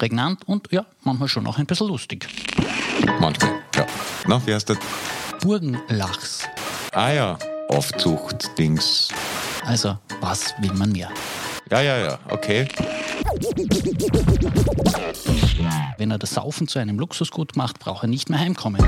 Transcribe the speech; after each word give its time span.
Prägnant 0.00 0.48
und 0.48 0.66
ja, 0.72 0.86
manchmal 1.04 1.28
schon 1.28 1.46
auch 1.46 1.58
ein 1.58 1.66
bisschen 1.66 1.88
lustig. 1.88 2.26
Manchmal, 3.20 3.50
ja. 3.76 3.84
Na, 4.26 4.40
wie 4.46 4.54
heißt 4.54 4.70
das? 4.70 4.78
Burgenlachs. 5.42 6.48
Ah 6.92 7.10
ja, 7.10 7.38
Aufzucht, 7.68 8.56
Dings. 8.56 9.08
Also, 9.62 9.98
was 10.22 10.54
will 10.60 10.72
man 10.72 10.92
mehr? 10.92 11.10
Ja, 11.70 11.82
ja, 11.82 11.98
ja, 11.98 12.18
okay. 12.30 12.66
Wenn 15.98 16.10
er 16.10 16.18
das 16.18 16.30
Saufen 16.30 16.66
zu 16.66 16.78
einem 16.78 16.98
Luxusgut 16.98 17.54
macht, 17.56 17.78
braucht 17.78 18.04
er 18.04 18.08
nicht 18.08 18.30
mehr 18.30 18.38
heimkommen. 18.38 18.80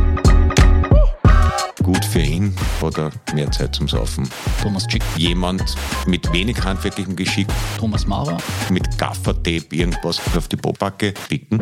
Gut 1.83 2.05
für 2.05 2.21
ihn 2.21 2.55
oder 2.81 3.11
mehr 3.35 3.51
Zeit 3.51 3.75
zum 3.75 3.89
Saufen. 3.89 4.29
Thomas 4.63 4.85
Schick, 4.89 5.03
Jemand 5.17 5.75
mit 6.07 6.33
wenig 6.33 6.63
handwerklichem 6.63 7.17
Geschick, 7.17 7.49
Thomas 7.79 8.07
Maurer, 8.07 8.39
mit 8.71 8.97
Gaffertape 8.99 9.67
irgendwas 9.71 10.21
auf 10.37 10.47
die 10.49 10.57
Popacke 10.57 11.13
picken. 11.29 11.61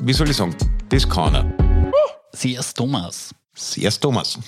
Wie 0.00 0.12
soll 0.12 0.30
ich 0.30 0.36
sagen? 0.36 0.54
Das 0.88 1.08
kann 1.08 1.34
er. 1.34 1.52
Sears 2.32 2.72
Thomas 2.72 3.34
Sehr 3.54 3.90
Thomas. 3.90 4.38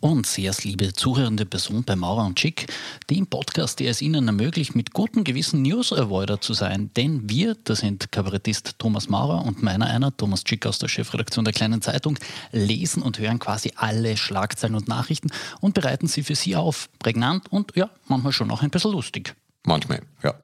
Und 0.00 0.26
Sears 0.26 0.64
liebe 0.64 0.92
zuhörende 0.92 1.46
Person 1.46 1.84
bei 1.84 1.96
Maurer 1.96 2.26
und 2.26 2.38
Schick, 2.38 2.66
dem 3.10 3.26
Podcast, 3.26 3.80
der 3.80 3.90
es 3.90 4.02
Ihnen 4.02 4.26
ermöglicht, 4.26 4.74
mit 4.74 4.92
gutem 4.92 5.24
Gewissen 5.24 5.62
News-Avoider 5.62 6.40
zu 6.40 6.54
sein. 6.54 6.90
Denn 6.96 7.28
wir, 7.28 7.56
das 7.64 7.78
sind 7.78 8.12
Kabarettist 8.12 8.78
Thomas 8.78 9.08
Maurer 9.08 9.44
und 9.44 9.62
meiner 9.62 9.86
einer, 9.86 10.16
Thomas 10.16 10.42
Schick 10.46 10.66
aus 10.66 10.78
der 10.78 10.88
Chefredaktion 10.88 11.44
der 11.44 11.54
Kleinen 11.54 11.82
Zeitung, 11.82 12.18
lesen 12.52 13.02
und 13.02 13.18
hören 13.18 13.38
quasi 13.38 13.72
alle 13.76 14.16
Schlagzeilen 14.16 14.74
und 14.74 14.88
Nachrichten 14.88 15.30
und 15.60 15.74
bereiten 15.74 16.06
sie 16.06 16.22
für 16.22 16.34
Sie 16.34 16.56
auf. 16.56 16.88
Prägnant 16.98 17.50
und 17.50 17.74
ja, 17.76 17.90
manchmal 18.06 18.32
schon 18.32 18.50
auch 18.50 18.62
ein 18.62 18.70
bisschen 18.70 18.92
lustig. 18.92 19.34
Manchmal, 19.64 20.02
ja. 20.22 20.34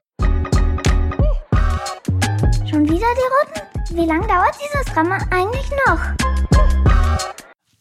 Schon 2.71 2.89
wieder 2.89 3.07
die 3.15 3.29
Roten? 3.31 3.75
Wie 3.91 4.07
lange 4.07 4.27
dauert 4.27 4.55
dieses 4.61 4.93
Drama 4.93 5.19
eigentlich 5.31 5.71
noch? 5.87 6.74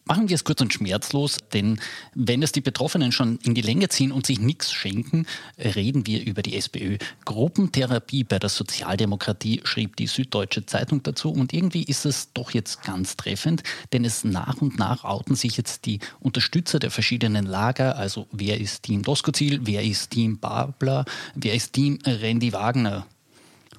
Machen 0.06 0.28
wir 0.28 0.34
es 0.34 0.44
kurz 0.44 0.60
und 0.60 0.72
schmerzlos, 0.72 1.38
denn 1.54 1.80
wenn 2.14 2.42
es 2.42 2.52
die 2.52 2.60
Betroffenen 2.60 3.10
schon 3.10 3.38
in 3.38 3.54
die 3.54 3.62
Länge 3.62 3.88
ziehen 3.88 4.12
und 4.12 4.26
sich 4.26 4.38
nichts 4.38 4.70
schenken, 4.70 5.26
reden 5.58 6.06
wir 6.06 6.22
über 6.26 6.42
die 6.42 6.56
SPÖ. 6.56 6.98
Gruppentherapie 7.24 8.22
bei 8.22 8.38
der 8.38 8.50
Sozialdemokratie 8.50 9.62
schrieb 9.64 9.96
die 9.96 10.06
Süddeutsche 10.06 10.66
Zeitung 10.66 11.02
dazu 11.02 11.32
und 11.32 11.54
irgendwie 11.54 11.84
ist 11.84 12.04
es 12.04 12.34
doch 12.34 12.50
jetzt 12.50 12.82
ganz 12.82 13.16
treffend, 13.16 13.62
denn 13.94 14.04
es 14.04 14.24
nach 14.24 14.60
und 14.60 14.78
nach 14.78 15.04
outen 15.04 15.36
sich 15.36 15.56
jetzt 15.56 15.86
die 15.86 16.00
Unterstützer 16.20 16.78
der 16.78 16.90
verschiedenen 16.90 17.46
Lager, 17.46 17.96
also 17.96 18.26
wer 18.30 18.60
ist 18.60 18.82
Team 18.82 19.02
Doskozil, 19.02 19.60
wer 19.62 19.82
ist 19.82 20.10
Team 20.10 20.38
Babler, 20.38 21.06
wer 21.34 21.54
ist 21.54 21.72
Team 21.72 21.98
Randy 22.04 22.52
Wagner. 22.52 23.06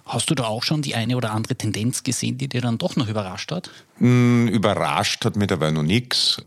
Hast 0.05 0.29
du 0.29 0.35
da 0.35 0.45
auch 0.45 0.63
schon 0.63 0.81
die 0.81 0.95
eine 0.95 1.17
oder 1.17 1.31
andere 1.31 1.55
Tendenz 1.55 2.03
gesehen, 2.03 2.37
die 2.37 2.47
dir 2.47 2.61
dann 2.61 2.77
doch 2.77 2.95
noch 2.95 3.07
überrascht 3.07 3.51
hat? 3.51 3.71
Hm, 3.97 4.47
Überrascht 4.47 5.25
hat 5.25 5.35
mich 5.35 5.47
dabei 5.47 5.71
noch 5.71 5.83
nichts. 5.83 6.41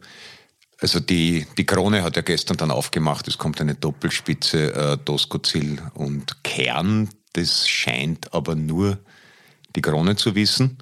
Also 0.81 1.01
die, 1.01 1.45
die 1.57 1.67
Krone 1.67 2.05
hat 2.05 2.15
ja 2.15 2.23
gestern 2.23 2.57
dann 2.57 2.71
aufgemacht, 2.71 3.27
es 3.27 3.37
kommt 3.37 3.61
eine 3.61 3.75
Doppelspitze 3.75 4.75
äh, 4.75 4.99
Doskozil 5.05 5.83
und 5.95 6.45
Kern. 6.45 7.09
Das 7.33 7.69
scheint 7.69 8.33
aber 8.33 8.55
nur 8.55 8.99
die 9.75 9.83
Krone 9.83 10.15
zu 10.15 10.37
wissen. 10.37 10.79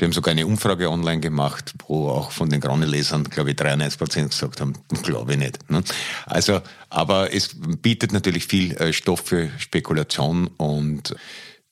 Die 0.00 0.04
haben 0.04 0.12
sogar 0.12 0.32
eine 0.32 0.46
Umfrage 0.46 0.90
online 0.90 1.20
gemacht, 1.20 1.74
wo 1.88 2.08
auch 2.08 2.30
von 2.30 2.48
den 2.48 2.60
Krone-Lesern, 2.60 3.24
glaube 3.24 3.50
ich, 3.50 3.56
93 3.56 3.98
Prozent 3.98 4.30
gesagt 4.30 4.60
haben, 4.60 4.74
glaube 5.02 5.32
ich 5.32 5.38
nicht. 5.38 5.70
Ne? 5.70 5.82
Also, 6.24 6.60
aber 6.88 7.34
es 7.34 7.50
bietet 7.82 8.12
natürlich 8.12 8.46
viel 8.46 8.76
äh, 8.76 8.92
Stoff 8.92 9.20
für 9.24 9.50
Spekulation 9.58 10.46
und 10.56 11.14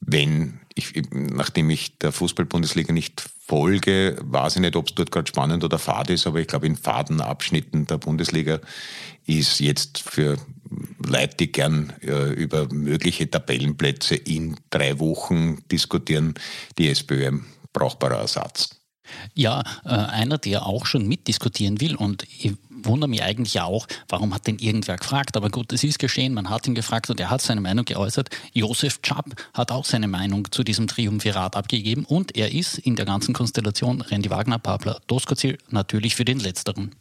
wenn 0.00 0.60
ich, 0.74 0.92
nachdem 1.10 1.70
ich 1.70 1.98
der 1.98 2.12
Fußball-Bundesliga 2.12 2.92
nicht 2.92 3.24
folge, 3.46 4.16
weiß 4.22 4.56
ich 4.56 4.60
nicht, 4.60 4.76
ob 4.76 4.88
es 4.88 4.94
dort 4.94 5.10
gerade 5.10 5.26
spannend 5.26 5.64
oder 5.64 5.78
fad 5.78 6.10
ist, 6.10 6.26
aber 6.26 6.40
ich 6.40 6.46
glaube, 6.46 6.66
in 6.66 6.76
faden 6.76 7.20
Abschnitten 7.20 7.86
der 7.86 7.98
Bundesliga 7.98 8.60
ist 9.24 9.58
jetzt 9.60 9.98
für 9.98 10.36
Leute, 11.04 11.36
die 11.38 11.52
gern 11.52 11.92
äh, 12.02 12.32
über 12.32 12.72
mögliche 12.72 13.30
Tabellenplätze 13.30 14.16
in 14.16 14.56
drei 14.70 14.98
Wochen 14.98 15.62
diskutieren, 15.70 16.34
die 16.78 16.88
SPÖ 16.90 17.28
ein 17.28 17.44
brauchbarer 17.72 18.18
Ersatz. 18.18 18.85
Ja, 19.34 19.62
äh, 19.84 19.88
einer, 19.88 20.38
der 20.38 20.66
auch 20.66 20.86
schon 20.86 21.06
mitdiskutieren 21.06 21.80
will 21.80 21.96
und 21.96 22.24
ich 22.24 22.52
wundere 22.70 23.08
mich 23.08 23.22
eigentlich 23.22 23.60
auch, 23.60 23.86
warum 24.08 24.34
hat 24.34 24.46
denn 24.46 24.58
irgendwer 24.58 24.96
gefragt? 24.96 25.36
Aber 25.36 25.50
gut, 25.50 25.72
es 25.72 25.84
ist 25.84 25.98
geschehen, 25.98 26.34
man 26.34 26.50
hat 26.50 26.66
ihn 26.66 26.74
gefragt 26.74 27.10
und 27.10 27.20
er 27.20 27.30
hat 27.30 27.42
seine 27.42 27.60
Meinung 27.60 27.84
geäußert. 27.84 28.30
Josef 28.52 29.00
Chapp 29.02 29.34
hat 29.54 29.72
auch 29.72 29.84
seine 29.84 30.08
Meinung 30.08 30.50
zu 30.50 30.62
diesem 30.62 30.86
Triumvirat 30.86 31.56
abgegeben 31.56 32.04
und 32.04 32.36
er 32.36 32.52
ist 32.52 32.78
in 32.78 32.96
der 32.96 33.06
ganzen 33.06 33.34
Konstellation 33.34 34.00
Randy 34.00 34.30
Wagner, 34.30 34.58
Pabler, 34.58 35.00
Doskozil 35.06 35.58
natürlich 35.70 36.14
für 36.14 36.24
den 36.24 36.40
Letzteren. 36.40 36.94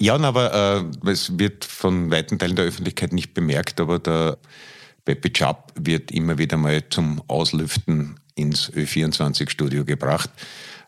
Ja, 0.00 0.16
aber 0.16 0.84
äh, 1.04 1.10
es 1.10 1.38
wird 1.38 1.64
von 1.64 2.10
weiten 2.10 2.38
Teilen 2.38 2.54
der 2.56 2.66
Öffentlichkeit 2.66 3.12
nicht 3.12 3.34
bemerkt, 3.34 3.80
aber 3.80 3.98
der 3.98 4.38
Pepe 5.04 5.32
Chapp 5.32 5.72
wird 5.74 6.12
immer 6.12 6.38
wieder 6.38 6.56
mal 6.56 6.88
zum 6.88 7.22
Auslüften 7.26 8.20
ins 8.38 8.70
Ö24-Studio 8.72 9.84
gebracht. 9.84 10.30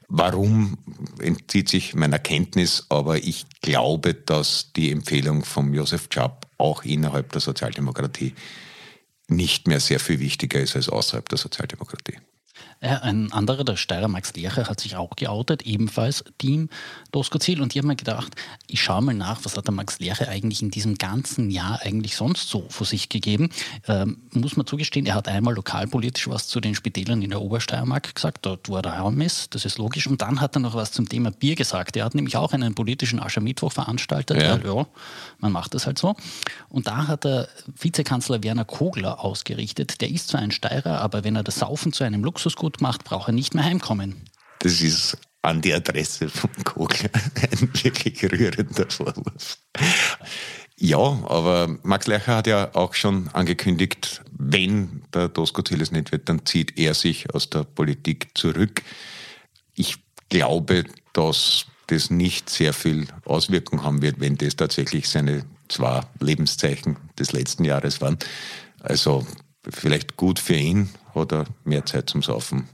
Warum 0.08 0.78
entzieht 1.20 1.68
sich 1.68 1.94
meiner 1.94 2.18
Kenntnis, 2.18 2.86
aber 2.88 3.18
ich 3.18 3.46
glaube, 3.62 4.14
dass 4.14 4.72
die 4.74 4.90
Empfehlung 4.90 5.44
von 5.44 5.72
Josef 5.72 6.08
Chapp 6.08 6.46
auch 6.58 6.82
innerhalb 6.84 7.30
der 7.32 7.40
Sozialdemokratie 7.40 8.34
nicht 9.28 9.68
mehr 9.68 9.78
sehr 9.78 10.00
viel 10.00 10.18
wichtiger 10.18 10.60
ist 10.60 10.74
als 10.74 10.88
außerhalb 10.88 11.28
der 11.28 11.38
Sozialdemokratie. 11.38 12.18
Ja, 12.82 13.02
ein 13.02 13.30
anderer, 13.30 13.62
der 13.62 13.76
Steirer 13.76 14.08
Max 14.08 14.34
Lercher, 14.34 14.66
hat 14.66 14.80
sich 14.80 14.96
auch 14.96 15.14
geoutet, 15.14 15.62
ebenfalls 15.62 16.24
Team 16.38 16.70
Doskozil. 17.12 17.60
Und 17.60 17.74
ich 17.74 17.78
habe 17.78 17.88
mir 17.88 17.96
gedacht, 17.96 18.34
ich 18.68 18.80
schaue 18.80 19.02
mal 19.02 19.14
nach, 19.14 19.44
was 19.44 19.56
hat 19.58 19.66
der 19.66 19.74
Max 19.74 19.98
Lercher 19.98 20.28
eigentlich 20.28 20.62
in 20.62 20.70
diesem 20.70 20.96
ganzen 20.96 21.50
Jahr 21.50 21.80
eigentlich 21.82 22.16
sonst 22.16 22.48
so 22.48 22.64
vor 22.70 22.86
sich 22.86 23.10
gegeben. 23.10 23.50
Ähm, 23.86 24.22
muss 24.32 24.56
man 24.56 24.66
zugestehen, 24.66 25.04
er 25.04 25.14
hat 25.14 25.28
einmal 25.28 25.54
lokalpolitisch 25.54 26.28
was 26.28 26.48
zu 26.48 26.58
den 26.58 26.74
Spitälern 26.74 27.20
in 27.20 27.28
der 27.28 27.42
Obersteiermark 27.42 28.14
gesagt, 28.14 28.46
dort 28.46 28.70
wo 28.70 28.76
er 28.76 28.82
daheim 28.82 29.20
ist, 29.20 29.54
das 29.54 29.66
ist 29.66 29.76
logisch. 29.76 30.06
Und 30.06 30.22
dann 30.22 30.40
hat 30.40 30.56
er 30.56 30.60
noch 30.60 30.74
was 30.74 30.90
zum 30.90 31.06
Thema 31.06 31.30
Bier 31.30 31.56
gesagt. 31.56 31.96
Er 31.96 32.06
hat 32.06 32.14
nämlich 32.14 32.38
auch 32.38 32.54
einen 32.54 32.74
politischen 32.74 33.20
Aschermittwoch 33.20 33.72
veranstaltet. 33.72 34.40
Ja. 34.40 34.56
Ja, 34.56 34.86
man 35.38 35.52
macht 35.52 35.74
das 35.74 35.86
halt 35.86 35.98
so. 35.98 36.16
Und 36.70 36.86
da 36.86 37.08
hat 37.08 37.24
der 37.24 37.48
Vizekanzler 37.78 38.42
Werner 38.42 38.64
Kogler 38.64 39.22
ausgerichtet, 39.22 40.00
der 40.00 40.10
ist 40.10 40.28
zwar 40.28 40.40
ein 40.40 40.50
Steirer, 40.50 41.00
aber 41.02 41.24
wenn 41.24 41.36
er 41.36 41.42
das 41.42 41.56
Saufen 41.56 41.92
zu 41.92 42.04
einem 42.04 42.24
Luxusgut 42.50 42.80
macht, 42.80 43.04
braucht 43.04 43.28
er 43.28 43.32
nicht 43.32 43.54
mehr 43.54 43.64
heimkommen. 43.64 44.24
Das 44.58 44.80
ist 44.80 45.16
an 45.42 45.62
die 45.62 45.72
Adresse 45.72 46.28
von 46.28 46.50
Kogler 46.64 47.10
ein 47.50 47.70
wirklich 47.82 48.22
rührender 48.24 48.90
Vorwurf. 48.90 49.58
Ja, 50.76 50.98
aber 50.98 51.78
Max 51.82 52.06
Lercher 52.06 52.36
hat 52.36 52.46
ja 52.46 52.74
auch 52.74 52.94
schon 52.94 53.28
angekündigt, 53.28 54.22
wenn 54.32 55.02
der 55.14 55.28
Doskozil 55.28 55.80
es 55.80 55.92
nicht 55.92 56.12
wird, 56.12 56.28
dann 56.28 56.44
zieht 56.44 56.78
er 56.78 56.94
sich 56.94 57.32
aus 57.34 57.50
der 57.50 57.64
Politik 57.64 58.28
zurück. 58.34 58.82
Ich 59.74 59.96
glaube, 60.28 60.84
dass 61.12 61.66
das 61.86 62.10
nicht 62.10 62.50
sehr 62.50 62.72
viel 62.72 63.06
Auswirkung 63.24 63.82
haben 63.82 64.02
wird, 64.02 64.20
wenn 64.20 64.36
das 64.36 64.56
tatsächlich 64.56 65.08
seine 65.08 65.44
zwei 65.68 66.00
Lebenszeichen 66.20 66.96
des 67.18 67.32
letzten 67.32 67.64
Jahres 67.64 68.00
waren. 68.00 68.18
Also 68.80 69.26
vielleicht 69.68 70.16
gut 70.16 70.38
für 70.38 70.54
ihn 70.54 70.90
oder 71.14 71.44
mehr 71.64 71.84
Zeit 71.86 72.10
zum 72.10 72.22
Saufen. 72.22 72.68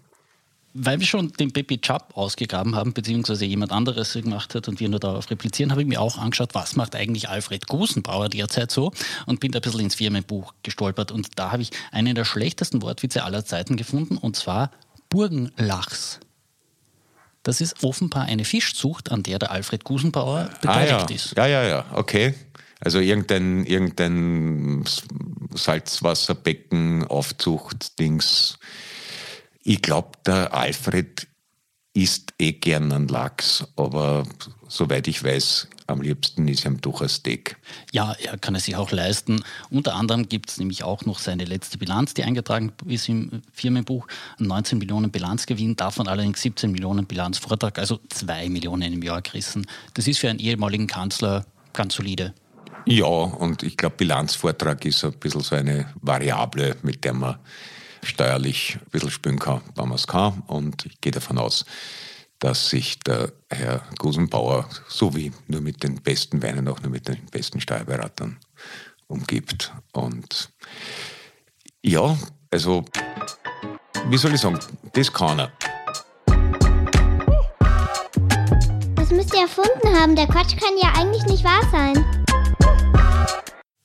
Weil 0.78 1.00
wir 1.00 1.06
schon 1.06 1.32
den 1.32 1.52
Pepe 1.52 1.80
Chubb 1.80 2.10
ausgegraben 2.14 2.76
haben, 2.76 2.92
beziehungsweise 2.92 3.46
jemand 3.46 3.72
anderes 3.72 4.12
gemacht 4.12 4.54
hat 4.54 4.68
und 4.68 4.78
wir 4.78 4.90
nur 4.90 5.00
darauf 5.00 5.30
replizieren, 5.30 5.70
habe 5.70 5.80
ich 5.80 5.88
mir 5.88 6.02
auch 6.02 6.18
angeschaut, 6.18 6.54
was 6.54 6.76
macht 6.76 6.94
eigentlich 6.94 7.30
Alfred 7.30 7.66
Gusenbauer 7.66 8.28
derzeit 8.28 8.70
so 8.70 8.92
und 9.24 9.40
bin 9.40 9.52
da 9.52 9.58
ein 9.58 9.62
bisschen 9.62 9.80
ins 9.80 9.94
Firmenbuch 9.94 10.52
gestolpert. 10.62 11.12
Und 11.12 11.38
da 11.38 11.50
habe 11.50 11.62
ich 11.62 11.70
einen 11.92 12.14
der 12.14 12.26
schlechtesten 12.26 12.82
Wortwitze 12.82 13.24
aller 13.24 13.46
Zeiten 13.46 13.76
gefunden 13.76 14.18
und 14.18 14.36
zwar 14.36 14.70
Burgenlachs. 15.08 16.20
Das 17.42 17.60
ist 17.62 17.82
offenbar 17.82 18.24
eine 18.24 18.44
Fischzucht, 18.44 19.10
an 19.10 19.22
der 19.22 19.38
der 19.38 19.52
Alfred 19.52 19.84
Gusenbauer 19.84 20.50
beteiligt 20.60 20.92
ah, 20.92 21.06
ja. 21.08 21.14
ist. 21.14 21.36
Ja, 21.38 21.46
ja, 21.46 21.62
ja, 21.62 21.84
okay. 21.94 22.34
Also 22.80 22.98
irgendein, 22.98 23.64
irgendein 23.64 24.84
Salzwasserbecken, 25.56 27.04
Aufzucht, 27.04 27.98
Dings. 27.98 28.58
Ich 29.62 29.82
glaube, 29.82 30.12
der 30.26 30.54
Alfred 30.54 31.26
isst 31.96 32.34
eh 32.38 32.52
gern 32.52 32.92
einen 32.92 33.08
Lachs, 33.08 33.64
aber 33.76 34.24
soweit 34.68 35.08
ich 35.08 35.24
weiß, 35.24 35.68
am 35.86 36.02
liebsten 36.02 36.46
ist 36.48 36.64
ihm 36.64 36.80
doch 36.80 37.00
ein 37.00 37.08
Steak. 37.08 37.56
Ja, 37.92 38.12
er 38.12 38.36
kann 38.36 38.54
es 38.54 38.64
sich 38.64 38.76
auch 38.76 38.90
leisten. 38.90 39.42
Unter 39.70 39.94
anderem 39.94 40.28
gibt 40.28 40.50
es 40.50 40.58
nämlich 40.58 40.82
auch 40.82 41.04
noch 41.06 41.18
seine 41.18 41.44
letzte 41.44 41.78
Bilanz, 41.78 42.12
die 42.12 42.24
eingetragen 42.24 42.72
ist 42.86 43.08
im 43.08 43.42
Firmenbuch. 43.52 44.06
19 44.38 44.78
Millionen 44.78 45.10
Bilanzgewinn, 45.10 45.76
davon 45.76 46.06
allerdings 46.06 46.42
17 46.42 46.70
Millionen 46.70 47.06
Bilanzvortrag, 47.06 47.78
also 47.78 48.00
2 48.10 48.50
Millionen 48.50 48.92
im 48.92 49.02
Jahr 49.02 49.22
gerissen. 49.22 49.66
Das 49.94 50.06
ist 50.06 50.18
für 50.18 50.28
einen 50.28 50.40
ehemaligen 50.40 50.86
Kanzler 50.86 51.46
ganz 51.72 51.94
solide. 51.94 52.34
Ja, 52.88 53.04
und 53.04 53.64
ich 53.64 53.76
glaube, 53.76 53.96
Bilanzvortrag 53.96 54.84
ist 54.84 55.04
ein 55.04 55.12
bisschen 55.14 55.40
so 55.40 55.56
eine 55.56 55.92
Variable, 56.00 56.76
mit 56.82 57.02
der 57.02 57.14
man 57.14 57.36
steuerlich 58.04 58.78
ein 58.80 58.90
bisschen 58.90 59.10
spüren 59.10 59.40
kann, 59.40 59.60
wenn 59.74 59.88
man 59.88 59.96
es 59.96 60.06
kann. 60.06 60.44
Und 60.46 60.86
ich 60.86 61.00
gehe 61.00 61.10
davon 61.10 61.36
aus, 61.36 61.64
dass 62.38 62.70
sich 62.70 63.00
der 63.00 63.32
Herr 63.50 63.82
Gusenbauer 63.98 64.68
so 64.86 65.16
wie 65.16 65.32
nur 65.48 65.62
mit 65.62 65.82
den 65.82 66.00
besten 66.00 66.40
Weinen 66.44 66.68
auch 66.68 66.80
nur 66.80 66.92
mit 66.92 67.08
den 67.08 67.26
besten 67.26 67.60
Steuerberatern 67.60 68.38
umgibt. 69.08 69.72
Und 69.92 70.50
ja, 71.82 72.16
also, 72.52 72.84
wie 74.10 74.16
soll 74.16 74.34
ich 74.34 74.40
sagen, 74.40 74.60
das 74.92 75.12
kann 75.12 75.40
er. 75.40 75.52
Das 78.94 79.10
müsst 79.10 79.34
ihr 79.34 79.40
erfunden 79.40 80.00
haben. 80.00 80.14
Der 80.14 80.28
Quatsch 80.28 80.56
kann 80.56 80.78
ja 80.80 80.92
eigentlich 80.94 81.24
nicht 81.24 81.42
wahr 81.42 81.68
sein. 81.72 82.15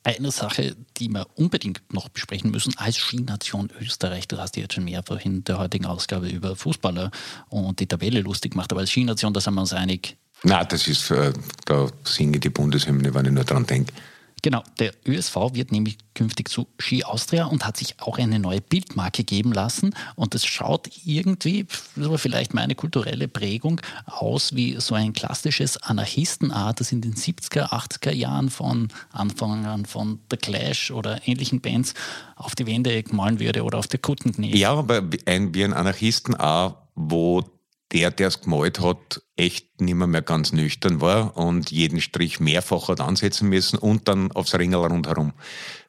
Eine 0.03 0.31
Sache, 0.31 0.75
die 0.97 1.09
wir 1.09 1.27
unbedingt 1.35 1.81
noch 1.93 2.09
besprechen 2.09 2.49
müssen 2.49 2.73
als 2.77 2.97
Skination 2.97 3.69
Österreich. 3.79 4.27
Du 4.27 4.39
hast 4.39 4.55
ja 4.55 4.63
jetzt 4.63 4.73
schon 4.73 4.85
mehrfach 4.85 5.23
in 5.23 5.43
der 5.43 5.59
heutigen 5.59 5.85
Ausgabe 5.85 6.27
über 6.27 6.55
Fußballer 6.55 7.11
und 7.49 7.79
die 7.79 7.85
Tabelle 7.85 8.21
lustig 8.21 8.53
gemacht, 8.53 8.71
aber 8.71 8.81
als 8.81 8.89
Skination, 8.89 9.33
da 9.33 9.39
sind 9.39 9.53
wir 9.53 9.61
uns 9.61 9.73
einig. 9.73 10.17
Na, 10.43 10.63
das 10.63 10.87
ist, 10.87 11.11
äh, 11.11 11.33
da 11.65 11.87
singe 12.03 12.39
die 12.39 12.49
Bundeshymne, 12.49 13.13
wenn 13.13 13.25
ich 13.25 13.31
nur 13.31 13.43
dran 13.43 13.67
denke. 13.67 13.93
Genau, 14.43 14.63
der 14.79 14.93
ÖSV 15.05 15.35
wird 15.53 15.71
nämlich 15.71 15.97
künftig 16.15 16.49
zu 16.49 16.67
Ski 16.79 17.03
Austria 17.03 17.45
und 17.45 17.65
hat 17.65 17.77
sich 17.77 17.95
auch 17.99 18.17
eine 18.17 18.39
neue 18.39 18.59
Bildmarke 18.59 19.23
geben 19.23 19.51
lassen. 19.51 19.93
Und 20.15 20.33
es 20.33 20.45
schaut 20.45 20.89
irgendwie, 21.05 21.67
das 21.95 22.09
war 22.09 22.17
vielleicht 22.17 22.53
meine 22.53 22.73
kulturelle 22.73 23.27
Prägung, 23.27 23.81
aus 24.05 24.55
wie 24.55 24.79
so 24.79 24.95
ein 24.95 25.13
klassisches 25.13 25.77
Anarchistenart, 25.77 26.79
das 26.79 26.91
in 26.91 27.01
den 27.01 27.13
70er, 27.13 27.69
80er 27.69 28.11
Jahren 28.11 28.49
von 28.49 28.87
Anfang 29.11 29.65
an 29.65 29.85
von 29.85 30.19
The 30.31 30.37
Clash 30.37 30.89
oder 30.89 31.19
ähnlichen 31.27 31.61
Bands 31.61 31.93
auf 32.35 32.55
die 32.55 32.65
Wände 32.65 33.03
gemahlen 33.03 33.39
würde 33.39 33.63
oder 33.63 33.77
auf 33.77 33.87
der 33.87 33.99
Kuttenknie. 33.99 34.57
Ja, 34.57 34.73
aber 34.73 35.03
ein, 35.25 35.53
wie 35.53 35.63
ein 35.63 35.73
Anarchistenart, 35.73 36.77
wo 36.95 37.43
der, 37.91 38.11
der 38.11 38.29
es 38.29 38.41
gemalt 38.41 38.79
hat, 38.79 39.21
echt 39.35 39.81
nicht 39.81 39.95
mehr, 39.95 40.07
mehr 40.07 40.21
ganz 40.21 40.53
nüchtern 40.53 41.01
war 41.01 41.35
und 41.35 41.71
jeden 41.71 41.99
Strich 41.99 42.39
mehrfach 42.39 42.87
hat 42.89 43.01
ansetzen 43.01 43.49
müssen 43.49 43.77
und 43.77 44.07
dann 44.07 44.31
aufs 44.31 44.55
Ringel 44.55 44.85
rundherum 44.85 45.33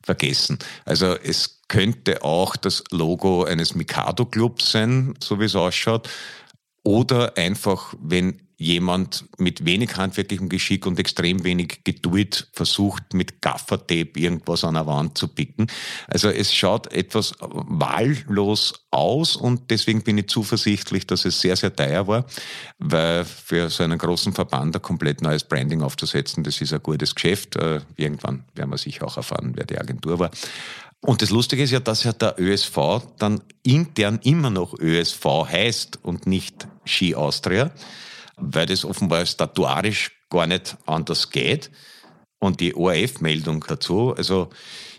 vergessen. 0.03 0.59
Also 0.85 1.17
es 1.17 1.61
könnte 1.69 2.23
auch 2.23 2.57
das 2.57 2.85
Logo 2.91 3.45
eines 3.45 3.75
Mikado-Clubs 3.75 4.73
sein, 4.73 5.15
so 5.23 5.41
wie 5.41 5.45
es 5.45 5.57
ausschaut. 5.57 6.09
Oder 6.85 7.37
einfach, 7.37 7.95
wenn 8.01 8.41
jemand 8.63 9.25
mit 9.39 9.65
wenig 9.65 9.97
handwerklichem 9.97 10.49
Geschick 10.49 10.87
und 10.87 10.99
extrem 10.99 11.43
wenig 11.45 11.83
Geduld 11.85 12.49
versucht, 12.53 13.13
mit 13.13 13.43
Gaffertape 13.43 14.13
irgendwas 14.15 14.63
an 14.63 14.75
der 14.75 14.87
Wand 14.87 15.19
zu 15.19 15.29
picken. 15.29 15.67
Also 16.07 16.29
es 16.29 16.55
schaut 16.55 16.93
etwas 16.93 17.35
wahllos 17.41 18.87
aus 18.91 19.37
und 19.37 19.71
deswegen 19.71 20.03
bin 20.03 20.19
ich 20.19 20.29
zuversichtlich, 20.29 21.07
dass 21.07 21.25
es 21.25 21.41
sehr, 21.41 21.57
sehr 21.57 21.75
teuer 21.75 22.07
war, 22.07 22.25
weil 22.79 23.25
für 23.25 23.69
so 23.69 23.83
einen 23.83 23.99
großen 23.99 24.33
Verband 24.33 24.77
ein 24.77 24.83
komplett 24.83 25.23
neues 25.23 25.45
Branding 25.45 25.83
aufzusetzen, 25.83 26.45
das 26.45 26.61
ist 26.61 26.73
ein 26.73 26.83
gutes 26.83 27.15
Geschäft. 27.15 27.57
Äh, 27.57 27.81
irgendwann 27.97 28.45
werden 28.55 28.71
wir 28.71 28.79
sicher 28.79 29.07
auch 29.07 29.17
erfahren, 29.17 29.53
wer 29.57 29.65
die 29.65 29.79
Agentur 29.79 30.21
war. 30.21 30.31
Und 31.03 31.21
das 31.21 31.31
Lustige 31.31 31.65
ist 31.65 31.73
ja, 31.73 31.81
dass 31.81 32.05
ja 32.05 32.13
der 32.13 32.37
ÖSV 32.39 33.03
dann 33.19 33.43
intern 33.63 34.21
immer 34.23 34.51
noch 34.51 34.79
ÖSV 34.79 35.25
heißt 35.49 35.99
und 36.03 36.27
nicht 36.27 36.69
Ski 36.85 37.15
Austria 37.15 37.73
weil 38.43 38.67
das 38.67 38.85
offenbar 38.85 39.25
statuarisch 39.27 40.13
gar 40.31 40.47
nicht 40.47 40.77
anders 40.87 41.31
geht. 41.31 41.71
Und 42.39 42.61
die 42.61 42.75
ORF-Meldung 42.75 43.65
dazu, 43.69 44.15
also 44.17 44.51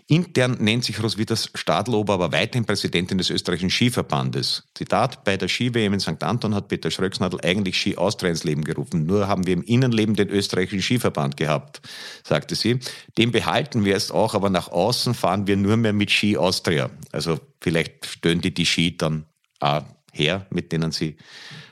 intern 0.06 0.56
nennt 0.60 0.84
sich 0.84 1.02
Roswithers 1.02 1.50
Stadlober 1.54 2.14
aber 2.14 2.32
weiterhin 2.32 2.66
Präsidentin 2.66 3.18
des 3.18 3.30
österreichischen 3.30 3.70
Skiverbandes. 3.70 4.64
Zitat, 4.74 5.24
bei 5.24 5.36
der 5.36 5.48
Ski-WM 5.48 5.94
in 5.94 6.00
St. 6.00 6.22
Anton 6.22 6.54
hat 6.54 6.68
Peter 6.68 6.90
Schröcksnadel 6.90 7.40
eigentlich 7.42 7.78
Ski 7.78 7.96
Austria 7.96 8.30
ins 8.30 8.44
Leben 8.44 8.64
gerufen. 8.64 9.06
Nur 9.06 9.28
haben 9.28 9.46
wir 9.46 9.54
im 9.54 9.62
Innenleben 9.62 10.14
den 10.14 10.28
österreichischen 10.28 10.82
Skiverband 10.82 11.36
gehabt, 11.36 11.80
sagte 12.22 12.54
sie. 12.54 12.80
Den 13.16 13.32
behalten 13.32 13.84
wir 13.84 13.96
es 13.96 14.10
auch, 14.10 14.34
aber 14.34 14.50
nach 14.50 14.68
außen 14.68 15.14
fahren 15.14 15.46
wir 15.46 15.56
nur 15.56 15.76
mehr 15.76 15.92
mit 15.92 16.10
Ski 16.10 16.36
Austria. 16.36 16.90
Also 17.12 17.40
vielleicht 17.60 18.06
stören 18.06 18.40
die 18.40 18.52
die 18.52 18.66
Ski 18.66 18.96
dann 18.96 19.24
auch 19.60 19.84
her, 20.12 20.46
mit 20.50 20.72
denen 20.72 20.92
sie 20.92 21.16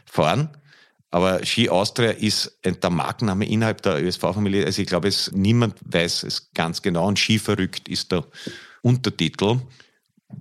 fahren. 0.04 0.50
Aber 1.12 1.44
Ski 1.44 1.68
Austria 1.68 2.10
ist 2.10 2.58
der 2.64 2.90
Markenname 2.90 3.46
innerhalb 3.46 3.82
der 3.82 4.02
ÖSV-Familie. 4.02 4.64
Also 4.64 4.80
ich 4.80 4.88
glaube, 4.88 5.08
es, 5.08 5.30
niemand 5.32 5.76
weiß 5.84 6.22
es 6.22 6.50
ganz 6.54 6.80
genau. 6.80 7.06
Und 7.06 7.18
Ski 7.18 7.38
verrückt 7.38 7.86
ist 7.86 8.10
der 8.12 8.24
Untertitel, 8.80 9.60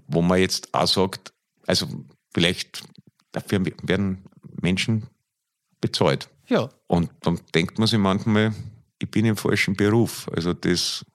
wo 0.07 0.21
man 0.21 0.39
jetzt 0.39 0.73
auch 0.73 0.87
sagt, 0.87 1.33
also 1.67 1.87
vielleicht 2.33 2.83
dafür 3.33 3.61
werden 3.83 4.23
Menschen 4.61 5.07
bezahlt. 5.81 6.29
Ja. 6.47 6.69
Und 6.87 7.09
dann 7.19 7.41
denkt 7.53 7.77
man 7.77 7.89
sich 7.89 7.99
manchmal, 7.99 8.53
ich 8.97 9.11
bin 9.11 9.25
im 9.25 9.35
falschen 9.35 9.75
Beruf. 9.75 10.29
Also 10.33 10.53
das, 10.53 11.05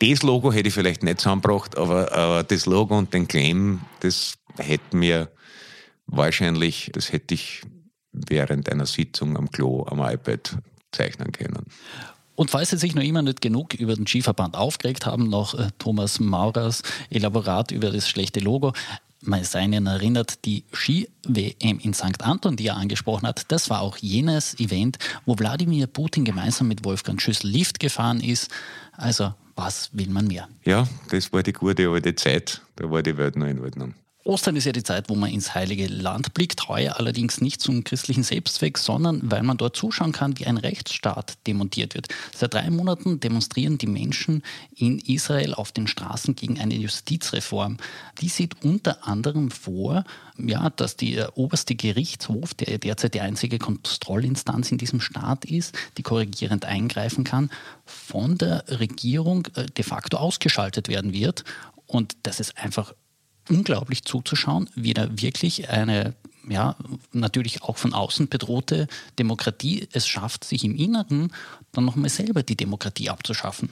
das 0.00 0.22
Logo 0.22 0.50
hätte 0.50 0.68
ich 0.68 0.74
vielleicht 0.74 1.02
nicht 1.02 1.20
zusammengebracht, 1.20 1.76
aber, 1.76 2.10
aber 2.12 2.42
das 2.42 2.64
Logo 2.64 2.96
und 2.96 3.12
den 3.12 3.28
Claim, 3.28 3.80
das 4.00 4.38
hätte 4.56 4.96
mir 4.96 5.30
wahrscheinlich, 6.06 6.90
das 6.94 7.12
hätte 7.12 7.34
ich 7.34 7.62
während 8.28 8.70
einer 8.70 8.86
Sitzung 8.86 9.36
am 9.36 9.50
Klo 9.50 9.84
am 9.88 10.00
iPad 10.00 10.58
zeichnen 10.92 11.32
können. 11.32 11.66
Und 12.38 12.52
falls 12.52 12.70
Sie 12.70 12.78
sich 12.78 12.94
noch 12.94 13.02
immer 13.02 13.22
nicht 13.22 13.40
genug 13.40 13.74
über 13.74 13.96
den 13.96 14.06
Skiverband 14.06 14.56
aufgeregt 14.56 15.06
haben, 15.06 15.28
noch 15.28 15.58
äh, 15.58 15.70
Thomas 15.78 16.20
Maurers 16.20 16.82
Elaborat 17.10 17.72
über 17.72 17.90
das 17.90 18.08
schlechte 18.08 18.38
Logo. 18.38 18.72
Man 19.20 19.42
sei 19.42 19.64
Ihnen 19.64 19.86
erinnert, 19.86 20.44
die 20.44 20.62
Ski-WM 20.72 21.80
in 21.80 21.92
St. 21.94 22.22
Anton, 22.22 22.54
die 22.54 22.68
er 22.68 22.76
angesprochen 22.76 23.26
hat, 23.26 23.50
das 23.50 23.68
war 23.70 23.80
auch 23.80 23.96
jenes 23.96 24.58
Event, 24.60 24.98
wo 25.26 25.36
Wladimir 25.36 25.88
Putin 25.88 26.24
gemeinsam 26.24 26.68
mit 26.68 26.84
Wolfgang 26.84 27.20
Schüssel 27.20 27.50
Lift 27.50 27.80
gefahren 27.80 28.20
ist. 28.20 28.52
Also, 28.92 29.34
was 29.56 29.90
will 29.92 30.08
man 30.08 30.28
mehr? 30.28 30.48
Ja, 30.64 30.86
das 31.10 31.32
war 31.32 31.42
die 31.42 31.52
gute 31.52 31.88
alte 31.88 32.14
Zeit. 32.14 32.62
Da 32.76 32.88
war 32.88 33.02
die 33.02 33.16
Welt 33.16 33.34
noch 33.34 33.48
in 33.48 33.58
Ordnung. 33.58 33.94
Ostern 34.28 34.56
ist 34.56 34.66
ja 34.66 34.72
die 34.72 34.82
Zeit, 34.82 35.08
wo 35.08 35.14
man 35.14 35.30
ins 35.30 35.54
heilige 35.54 35.86
Land 35.86 36.34
blickt, 36.34 36.68
heuer 36.68 36.98
allerdings 36.98 37.40
nicht 37.40 37.62
zum 37.62 37.82
christlichen 37.82 38.22
Selbstzweck, 38.22 38.76
sondern 38.76 39.22
weil 39.22 39.42
man 39.42 39.56
dort 39.56 39.74
zuschauen 39.74 40.12
kann, 40.12 40.38
wie 40.38 40.44
ein 40.44 40.58
Rechtsstaat 40.58 41.38
demontiert 41.46 41.94
wird. 41.94 42.08
Seit 42.36 42.52
drei 42.52 42.68
Monaten 42.68 43.20
demonstrieren 43.20 43.78
die 43.78 43.86
Menschen 43.86 44.42
in 44.76 44.98
Israel 44.98 45.54
auf 45.54 45.72
den 45.72 45.86
Straßen 45.86 46.36
gegen 46.36 46.60
eine 46.60 46.74
Justizreform. 46.74 47.78
Die 48.20 48.28
sieht 48.28 48.62
unter 48.62 49.08
anderem 49.08 49.50
vor, 49.50 50.04
ja, 50.36 50.68
dass 50.68 50.96
der 50.96 51.38
oberste 51.38 51.74
Gerichtshof, 51.74 52.52
der 52.52 52.76
derzeit 52.76 53.14
die 53.14 53.22
einzige 53.22 53.58
Kontrollinstanz 53.58 54.70
in 54.70 54.76
diesem 54.76 55.00
Staat 55.00 55.46
ist, 55.46 55.74
die 55.96 56.02
korrigierend 56.02 56.66
eingreifen 56.66 57.24
kann, 57.24 57.48
von 57.86 58.36
der 58.36 58.64
Regierung 58.68 59.48
äh, 59.54 59.64
de 59.64 59.84
facto 59.86 60.18
ausgeschaltet 60.18 60.88
werden 60.88 61.14
wird. 61.14 61.44
Und 61.86 62.14
das 62.24 62.40
ist 62.40 62.58
einfach 62.58 62.92
unglaublich 63.48 64.04
zuzuschauen, 64.04 64.68
wie 64.74 64.94
da 64.94 65.08
wirklich 65.10 65.68
eine, 65.68 66.14
ja, 66.48 66.76
natürlich 67.12 67.62
auch 67.62 67.76
von 67.76 67.92
außen 67.92 68.28
bedrohte 68.28 68.88
Demokratie 69.18 69.88
es 69.92 70.06
schafft, 70.06 70.44
sich 70.44 70.64
im 70.64 70.74
Inneren 70.74 71.32
dann 71.72 71.84
nochmal 71.84 72.10
selber 72.10 72.42
die 72.42 72.56
Demokratie 72.56 73.10
abzuschaffen. 73.10 73.70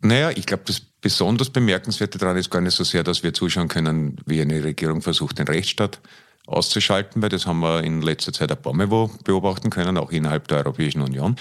Naja, 0.00 0.30
ich 0.30 0.46
glaube, 0.46 0.64
das 0.66 0.80
besonders 0.80 1.50
Bemerkenswerte 1.50 2.18
daran 2.18 2.36
ist 2.36 2.50
gar 2.50 2.60
nicht 2.60 2.74
so 2.74 2.84
sehr, 2.84 3.04
dass 3.04 3.22
wir 3.22 3.32
zuschauen 3.32 3.68
können, 3.68 4.16
wie 4.26 4.40
eine 4.40 4.62
Regierung 4.64 5.00
versucht, 5.00 5.38
den 5.38 5.46
Rechtsstaat 5.46 6.00
auszuschalten, 6.46 7.22
weil 7.22 7.28
das 7.28 7.46
haben 7.46 7.60
wir 7.60 7.84
in 7.84 8.02
letzter 8.02 8.32
Zeit 8.32 8.50
ein 8.50 8.60
paar 8.60 8.72
Mal 8.72 8.88
beobachten 8.88 9.70
können, 9.70 9.96
auch 9.96 10.10
innerhalb 10.10 10.48
der 10.48 10.58
Europäischen 10.58 11.02
Union. 11.02 11.36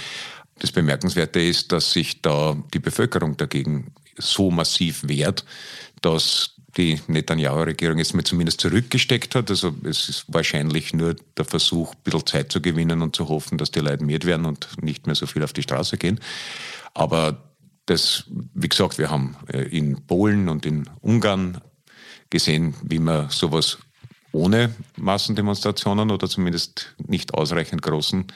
Das 0.60 0.72
Bemerkenswerte 0.72 1.42
ist, 1.42 1.72
dass 1.72 1.92
sich 1.92 2.22
da 2.22 2.56
die 2.72 2.80
Bevölkerung 2.80 3.36
dagegen 3.36 3.96
so 4.18 4.52
massiv 4.52 5.08
wehrt, 5.08 5.44
dass 6.02 6.56
die 6.78 7.00
Netanyahu-Regierung 7.08 7.98
jetzt 7.98 8.14
mal 8.14 8.24
zumindest 8.24 8.62
zurückgesteckt 8.62 9.36
hat. 9.36 9.50
Also 9.50 9.76
es 9.84 10.10
ist 10.10 10.26
wahrscheinlich 10.28 10.94
nur 10.94 11.16
der 11.38 11.46
Versuch, 11.46 11.94
ein 11.94 12.02
bisschen 12.04 12.26
Zeit 12.26 12.52
zu 12.52 12.62
gewinnen 12.62 13.02
und 13.02 13.16
zu 13.16 13.28
hoffen, 13.28 13.58
dass 13.58 13.72
die 13.72 13.80
Leute 13.80 14.04
mehr 14.04 14.22
werden 14.24 14.46
und 14.46 14.82
nicht 14.82 15.06
mehr 15.06 15.16
so 15.16 15.26
viel 15.26 15.44
auf 15.44 15.54
die 15.54 15.64
Straße 15.64 15.98
gehen. 15.98 16.20
Aber 16.94 17.44
das, 17.86 18.26
wie 18.54 18.70
gesagt, 18.70 18.98
wir 18.98 19.10
haben 19.10 19.36
äh, 19.48 19.64
in 19.64 20.06
Polen 20.06 20.50
und 20.50 20.66
in 20.66 20.90
Ungarn 21.02 21.60
gesehen, 22.30 22.76
wie 22.84 23.00
man 23.00 23.30
sowas 23.30 23.80
ohne 24.32 24.74
Massendemonstrationen 24.98 26.10
oder 26.10 26.30
zumindest 26.30 26.96
nicht 27.06 27.34
ausreichend 27.34 27.82
großen 27.82 28.28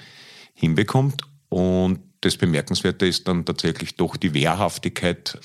hinbekommt. 0.53 1.21
Und 1.49 1.99
das 2.25 2.37
Bemerkenswerte 2.37 3.05
ist 3.05 3.27
dann 3.27 3.45
tatsächlich 3.45 3.95
doch 3.95 4.17
die 4.17 4.33
Wehrhaftigkeit 4.33 5.37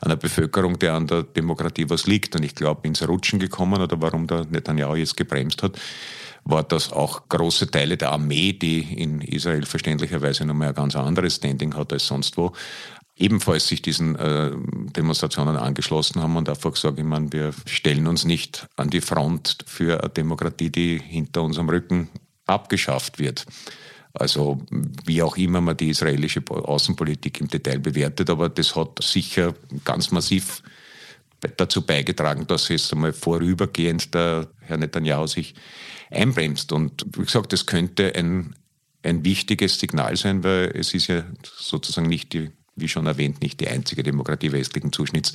einer 0.00 0.16
Bevölkerung, 0.16 0.78
der 0.78 0.92
an 0.94 1.06
der 1.06 1.22
Demokratie 1.22 1.88
was 1.88 2.06
liegt. 2.06 2.36
Und 2.36 2.44
ich 2.44 2.54
glaube, 2.54 2.86
ins 2.86 3.06
Rutschen 3.08 3.38
gekommen 3.38 3.80
oder 3.80 4.00
warum 4.02 4.26
der 4.26 4.44
Netanyahu 4.44 4.96
jetzt 4.96 5.16
gebremst 5.16 5.62
hat, 5.62 5.78
war, 6.44 6.62
dass 6.62 6.92
auch 6.92 7.28
große 7.28 7.70
Teile 7.70 7.96
der 7.96 8.12
Armee, 8.12 8.52
die 8.52 8.80
in 8.80 9.22
Israel 9.22 9.64
verständlicherweise 9.64 10.44
nochmal 10.44 10.68
ein 10.68 10.74
ganz 10.74 10.94
anderes 10.94 11.36
Standing 11.36 11.74
hat 11.74 11.92
als 11.92 12.06
sonst 12.06 12.36
wo, 12.36 12.52
ebenfalls 13.16 13.66
sich 13.66 13.80
diesen 13.80 14.14
äh, 14.16 14.50
Demonstrationen 14.94 15.56
angeschlossen 15.56 16.22
haben 16.22 16.36
und 16.36 16.50
einfach 16.50 16.72
gesagt, 16.72 16.98
ich 16.98 17.04
meine, 17.04 17.32
wir 17.32 17.52
stellen 17.64 18.06
uns 18.06 18.26
nicht 18.26 18.68
an 18.76 18.90
die 18.90 19.00
Front 19.00 19.56
für 19.66 20.00
eine 20.00 20.10
Demokratie, 20.10 20.68
die 20.68 20.98
hinter 20.98 21.42
unserem 21.42 21.70
Rücken 21.70 22.10
abgeschafft 22.44 23.18
wird. 23.18 23.46
Also 24.18 24.60
wie 25.04 25.22
auch 25.22 25.36
immer 25.36 25.60
man 25.60 25.76
die 25.76 25.90
israelische 25.90 26.42
Außenpolitik 26.48 27.40
im 27.40 27.48
Detail 27.48 27.78
bewertet, 27.78 28.30
aber 28.30 28.48
das 28.48 28.74
hat 28.74 29.02
sicher 29.02 29.54
ganz 29.84 30.10
massiv 30.10 30.62
dazu 31.56 31.82
beigetragen, 31.82 32.46
dass 32.46 32.68
jetzt 32.68 32.92
einmal 32.92 33.12
vorübergehend 33.12 34.14
der 34.14 34.48
Herr 34.60 34.78
Netanyahu 34.78 35.26
sich 35.26 35.54
einbremst. 36.10 36.72
Und 36.72 37.04
wie 37.16 37.24
gesagt, 37.24 37.52
das 37.52 37.66
könnte 37.66 38.14
ein, 38.14 38.54
ein 39.02 39.24
wichtiges 39.24 39.78
Signal 39.78 40.16
sein, 40.16 40.42
weil 40.42 40.72
es 40.74 40.94
ist 40.94 41.08
ja 41.08 41.24
sozusagen 41.44 42.08
nicht 42.08 42.32
die 42.32 42.50
wie 42.76 42.88
schon 42.88 43.06
erwähnt, 43.06 43.40
nicht 43.40 43.58
die 43.60 43.68
einzige 43.68 44.02
Demokratie 44.02 44.52
westlichen 44.52 44.92
Zuschnitts, 44.92 45.32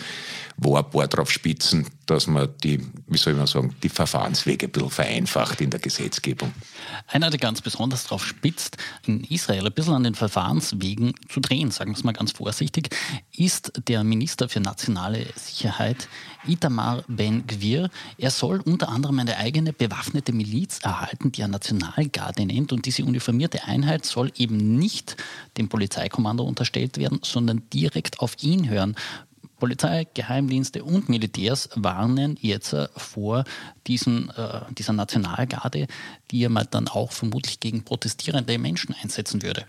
wo 0.57 0.77
ein 0.77 0.87
paar 0.89 1.07
drauf 1.07 1.31
spitzen, 1.31 1.87
dass 2.11 2.27
man 2.27 2.49
die, 2.63 2.79
wie 3.07 3.17
soll 3.17 3.33
man 3.33 3.47
sagen, 3.47 3.75
die 3.83 3.89
Verfahrenswege 3.89 4.67
ein 4.67 4.71
bisschen 4.71 4.89
vereinfacht 4.89 5.61
in 5.61 5.69
der 5.69 5.79
Gesetzgebung. 5.79 6.51
Einer, 7.07 7.29
der 7.29 7.39
ganz 7.39 7.61
besonders 7.61 8.05
drauf 8.05 8.25
spitzt, 8.25 8.77
in 9.05 9.23
Israel 9.23 9.65
ein 9.65 9.73
bisschen 9.73 9.93
an 9.93 10.03
den 10.03 10.15
Verfahrenswegen 10.15 11.13
zu 11.29 11.39
drehen, 11.39 11.71
sagen 11.71 11.91
wir 11.91 11.97
es 11.97 12.03
mal 12.03 12.11
ganz 12.11 12.33
vorsichtig, 12.33 12.89
ist 13.35 13.71
der 13.87 14.03
Minister 14.03 14.49
für 14.49 14.59
nationale 14.59 15.25
Sicherheit 15.35 16.07
Itamar 16.47 17.03
Ben-Gvir. 17.07 17.89
Er 18.17 18.31
soll 18.31 18.59
unter 18.61 18.89
anderem 18.89 19.19
eine 19.19 19.37
eigene 19.37 19.73
bewaffnete 19.73 20.33
Miliz 20.33 20.79
erhalten, 20.79 21.31
die 21.31 21.41
er 21.41 21.47
Nationalgarde 21.47 22.45
nennt. 22.45 22.73
Und 22.73 22.85
diese 22.85 23.05
uniformierte 23.05 23.63
Einheit 23.63 24.05
soll 24.05 24.31
eben 24.37 24.75
nicht 24.77 25.17
dem 25.57 25.69
Polizeikommando 25.69 26.43
unterstellt 26.43 26.97
werden, 26.97 27.19
sondern 27.23 27.63
direkt 27.71 28.19
auf 28.19 28.35
ihn 28.41 28.69
hören. 28.69 28.95
Polizei, 29.61 30.07
Geheimdienste 30.15 30.83
und 30.83 31.07
Militärs 31.07 31.69
warnen 31.75 32.35
jetzt 32.41 32.73
äh, 32.73 32.87
vor 32.97 33.45
diesen, 33.85 34.31
äh, 34.31 34.61
dieser 34.77 34.91
Nationalgarde, 34.91 35.85
die 36.31 36.49
man 36.49 36.67
dann 36.71 36.87
auch 36.87 37.11
vermutlich 37.11 37.59
gegen 37.59 37.83
protestierende 37.83 38.57
Menschen 38.57 38.95
einsetzen 39.01 39.43
würde. 39.43 39.65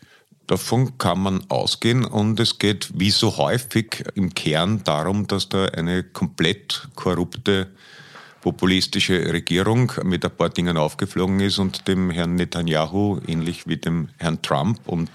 Davon 0.47 0.97
kann 0.97 1.21
man 1.21 1.45
ausgehen 1.51 2.07
und 2.07 2.41
es 2.41 2.59
geht 2.59 2.91
wie 2.95 3.11
so 3.11 3.37
häufig 3.37 4.03
im 4.15 4.33
Kern 4.35 4.83
darum, 4.83 5.27
dass 5.27 5.51
da 5.51 5.67
eine 5.67 6.03
komplett 6.03 6.89
korrupte 6.95 7.69
populistische 8.43 9.33
Regierung 9.33 9.93
mit 10.03 10.25
ein 10.25 10.31
paar 10.31 10.51
Dingen 10.51 10.77
aufgeflogen 10.77 11.41
ist 11.41 11.59
und 11.59 11.89
dem 11.89 12.11
Herrn 12.11 12.35
Netanyahu, 12.35 13.21
ähnlich 13.27 13.67
wie 13.67 13.77
dem 13.77 14.09
Herrn 14.19 14.43
Trump 14.43 14.81
und 14.87 15.11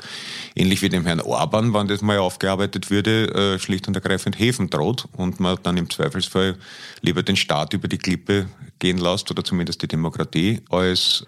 ähnlich 0.55 0.81
wie 0.81 0.89
dem 0.89 1.05
Herrn 1.05 1.19
Orban, 1.19 1.73
wann 1.73 1.87
das 1.87 2.01
mal 2.01 2.17
aufgearbeitet 2.17 2.89
würde, 2.89 3.55
äh, 3.55 3.59
schlicht 3.59 3.87
und 3.87 3.95
ergreifend 3.95 4.39
Häfen 4.39 4.69
droht 4.69 5.07
und 5.11 5.39
man 5.39 5.57
dann 5.61 5.77
im 5.77 5.89
Zweifelsfall 5.89 6.57
lieber 7.01 7.21
den 7.21 7.35
Staat 7.35 7.73
über 7.73 7.87
die 7.87 7.97
Klippe 7.97 8.47
gehen 8.79 8.97
lässt 8.97 9.29
oder 9.29 9.43
zumindest 9.43 9.81
die 9.81 9.87
Demokratie, 9.87 10.61
als 10.69 11.25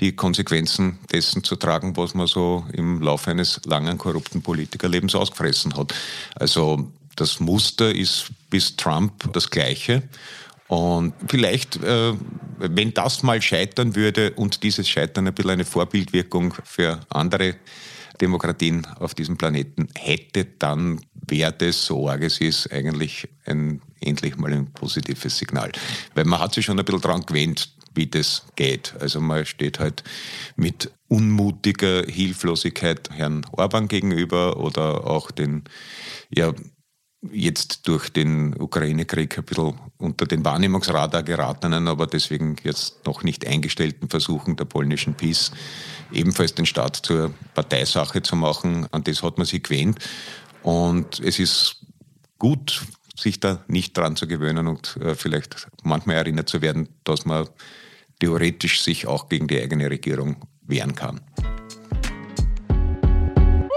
die 0.00 0.12
Konsequenzen 0.12 0.98
dessen 1.12 1.42
zu 1.44 1.56
tragen, 1.56 1.96
was 1.96 2.14
man 2.14 2.28
so 2.28 2.64
im 2.72 3.02
Laufe 3.02 3.30
eines 3.30 3.60
langen 3.66 3.98
korrupten 3.98 4.42
Politikerlebens 4.42 5.14
ausgefressen 5.14 5.76
hat. 5.76 5.92
Also 6.36 6.88
das 7.16 7.40
Muster 7.40 7.94
ist 7.94 8.30
bis 8.48 8.76
Trump 8.76 9.32
das 9.32 9.50
gleiche. 9.50 10.02
Und 10.72 11.12
vielleicht, 11.28 11.82
äh, 11.82 12.14
wenn 12.56 12.94
das 12.94 13.22
mal 13.22 13.42
scheitern 13.42 13.94
würde 13.94 14.32
und 14.32 14.62
dieses 14.62 14.88
Scheitern 14.88 15.26
ein 15.26 15.34
bisschen 15.34 15.50
eine 15.50 15.66
Vorbildwirkung 15.66 16.54
für 16.64 17.00
andere 17.10 17.56
Demokratien 18.22 18.86
auf 18.98 19.14
diesem 19.14 19.36
Planeten 19.36 19.88
hätte, 19.94 20.46
dann 20.58 21.02
wäre 21.28 21.52
das, 21.52 21.84
so 21.84 22.08
arg 22.08 22.22
es 22.22 22.40
ist, 22.40 22.72
eigentlich 22.72 23.28
ein, 23.44 23.82
endlich 24.00 24.38
mal 24.38 24.50
ein 24.50 24.72
positives 24.72 25.36
Signal. 25.36 25.72
Weil 26.14 26.24
man 26.24 26.40
hat 26.40 26.54
sich 26.54 26.64
schon 26.64 26.78
ein 26.78 26.86
bisschen 26.86 27.02
dran 27.02 27.26
gewöhnt, 27.26 27.70
wie 27.94 28.06
das 28.06 28.46
geht. 28.56 28.94
Also 28.98 29.20
man 29.20 29.44
steht 29.44 29.78
halt 29.78 30.02
mit 30.56 30.90
unmutiger 31.08 32.04
Hilflosigkeit 32.06 33.10
Herrn 33.12 33.44
Orban 33.52 33.88
gegenüber 33.88 34.56
oder 34.56 35.06
auch 35.06 35.32
den 35.32 35.64
ja, 36.30 36.54
jetzt 37.30 37.86
durch 37.86 38.10
den 38.10 38.60
Ukraine-Krieg 38.60 39.38
ein 39.38 39.44
bisschen 39.44 39.78
unter 39.98 40.26
den 40.26 40.44
Wahrnehmungsradar 40.44 41.22
geratenen, 41.22 41.86
aber 41.86 42.06
deswegen 42.06 42.56
jetzt 42.64 43.06
noch 43.06 43.22
nicht 43.22 43.46
eingestellten 43.46 44.08
Versuchen 44.08 44.56
der 44.56 44.64
polnischen 44.64 45.14
PiS, 45.14 45.52
ebenfalls 46.12 46.54
den 46.54 46.66
Staat 46.66 46.96
zur 46.96 47.32
Parteisache 47.54 48.22
zu 48.22 48.34
machen. 48.34 48.88
An 48.90 49.04
das 49.04 49.22
hat 49.22 49.38
man 49.38 49.46
sich 49.46 49.62
gewöhnt. 49.62 49.94
Und 50.62 51.20
es 51.20 51.38
ist 51.38 51.86
gut, 52.38 52.82
sich 53.16 53.38
da 53.40 53.64
nicht 53.68 53.96
dran 53.96 54.16
zu 54.16 54.26
gewöhnen 54.26 54.66
und 54.66 54.96
äh, 54.96 55.14
vielleicht 55.14 55.68
manchmal 55.82 56.16
erinnert 56.16 56.48
zu 56.48 56.60
werden, 56.60 56.88
dass 57.04 57.24
man 57.24 57.48
theoretisch 58.20 58.82
sich 58.82 59.06
auch 59.06 59.28
gegen 59.28 59.48
die 59.48 59.60
eigene 59.60 59.90
Regierung 59.90 60.36
wehren 60.62 60.94
kann. 60.94 61.20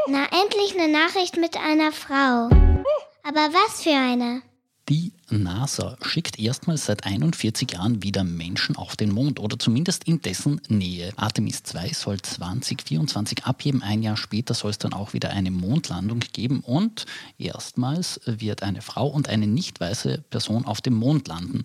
Na, 0.08 0.25
endlich 0.32 0.80
eine 0.80 0.92
Nachricht 0.92 1.38
mit 1.38 1.58
einer 1.58 1.92
Frau. 1.92 2.50
Aber 3.27 3.39
was 3.39 3.82
für 3.82 3.89
eine? 3.89 4.44
Die 4.88 5.12
NASA 5.32 5.98
schickt 6.03 6.38
erstmals 6.38 6.86
seit 6.86 7.08
41 7.08 7.72
Jahren 7.72 8.03
wieder 8.03 8.24
Menschen 8.24 8.75
auf 8.75 8.96
den 8.96 9.10
Mond 9.10 9.39
oder 9.39 9.58
zumindest 9.58 10.03
in 10.03 10.22
dessen 10.22 10.62
Nähe. 10.67 11.12
Artemis 11.15 11.63
2 11.63 11.89
soll 11.94 12.22
2024 12.22 13.46
abheben. 13.46 13.82
Ein 13.82 14.03
Jahr 14.03 14.15
später 14.15 14.53
soll 14.53 14.70
es 14.70 14.77
dann 14.77 14.94
auch 14.94 15.13
wieder 15.13 15.32
eine 15.32 15.50
Mondlandung 15.50 16.20
geben 16.20 16.60
und 16.60 17.08
erstmals 17.39 18.22
wird 18.25 18.62
eine 18.62 18.84
Frau 18.84 19.08
und 19.08 19.27
eine 19.27 19.48
nicht 19.48 19.79
weiße 19.79 20.24
Person 20.29 20.65
auf 20.65 20.82
dem 20.82 20.94
Mond 20.94 21.27
landen. 21.27 21.63